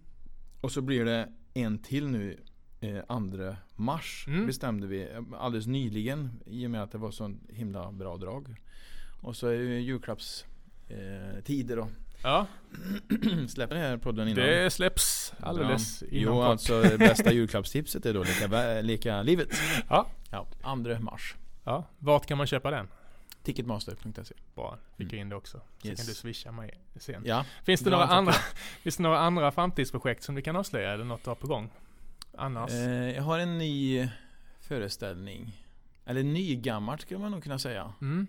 [0.61, 2.37] Och så blir det en till nu
[2.81, 4.47] eh, 2 mars Mm.
[4.47, 8.55] bestämde vi eh, alldeles nyligen i och med att det var så himla bra drag.
[9.21, 11.87] Och så är det julklappstider eh, då.
[12.23, 12.45] Ja,
[13.47, 14.43] Släpper den här podden innan?
[14.45, 16.09] det släpps alldeles Bra.
[16.09, 16.47] inom Jo, kort.
[16.49, 19.49] alltså bästa julklappstipset är då leka, leka livet.
[19.89, 20.07] Ja.
[20.31, 20.47] ja.
[20.61, 21.35] 2 mars.
[21.63, 22.87] Ja, vart kan man köpa den?
[23.43, 25.61] Ticketmaster.se Bra, fick jag in det också.
[25.81, 25.99] Så Yes.
[25.99, 27.23] kan du swisha mig sen.
[27.25, 28.33] Ja, Finns det några andra,
[28.81, 31.69] finns det några andra framtidsprojekt som du kan avslöja eller något du har på gång?
[32.37, 32.71] Annars?
[32.71, 34.09] eh, jag har en ny
[34.59, 35.65] föreställning.
[36.05, 37.93] Eller ny gammalt skulle man nog kunna säga.
[38.01, 38.27] Mm.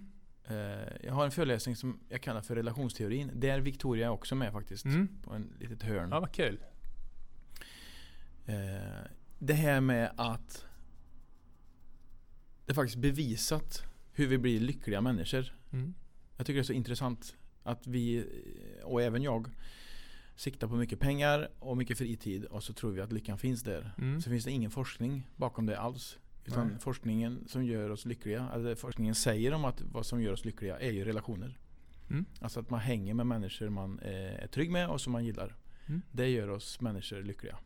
[0.48, 0.56] Eh,
[1.02, 3.30] jag har en föreläsning som jag kallar för relationsteorin.
[3.34, 4.84] Där Victoria är också med faktiskt.
[4.84, 5.08] Mm.
[5.22, 6.08] På en litet hörn.
[6.10, 6.60] Ja, vad kul.
[8.46, 8.54] Eh,
[9.38, 10.64] det här med att
[12.66, 15.54] det är faktiskt bevisat hur vi blir lyckliga människor.
[15.72, 15.94] Mm.
[16.36, 18.26] Jag tycker det är så intressant att vi,
[18.84, 19.48] och även jag,
[20.36, 23.94] siktar på mycket pengar och mycket fritid och så tror vi att lyckan finns där.
[23.98, 24.20] Mm.
[24.20, 26.18] Så finns det ingen forskning bakom det alls.
[26.44, 26.78] Utan Nej.
[26.78, 30.78] forskningen som gör oss lyckliga, eller forskningen säger om att vad som gör oss lyckliga
[30.78, 31.58] är ju relationer.
[32.10, 32.24] Mm.
[32.40, 35.56] Alltså att man hänger med människor man eh, är trygg med och som man gillar.
[35.86, 36.02] Mm.
[36.12, 37.58] Det gör oss människor lyckliga.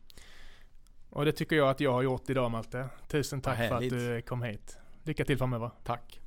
[1.09, 2.89] Och det tycker jag att jag har gjort idag Malte.
[3.07, 4.77] Tusen tack för att du kom hit.
[5.03, 5.71] Lycka till framöver.
[5.83, 6.24] Tack!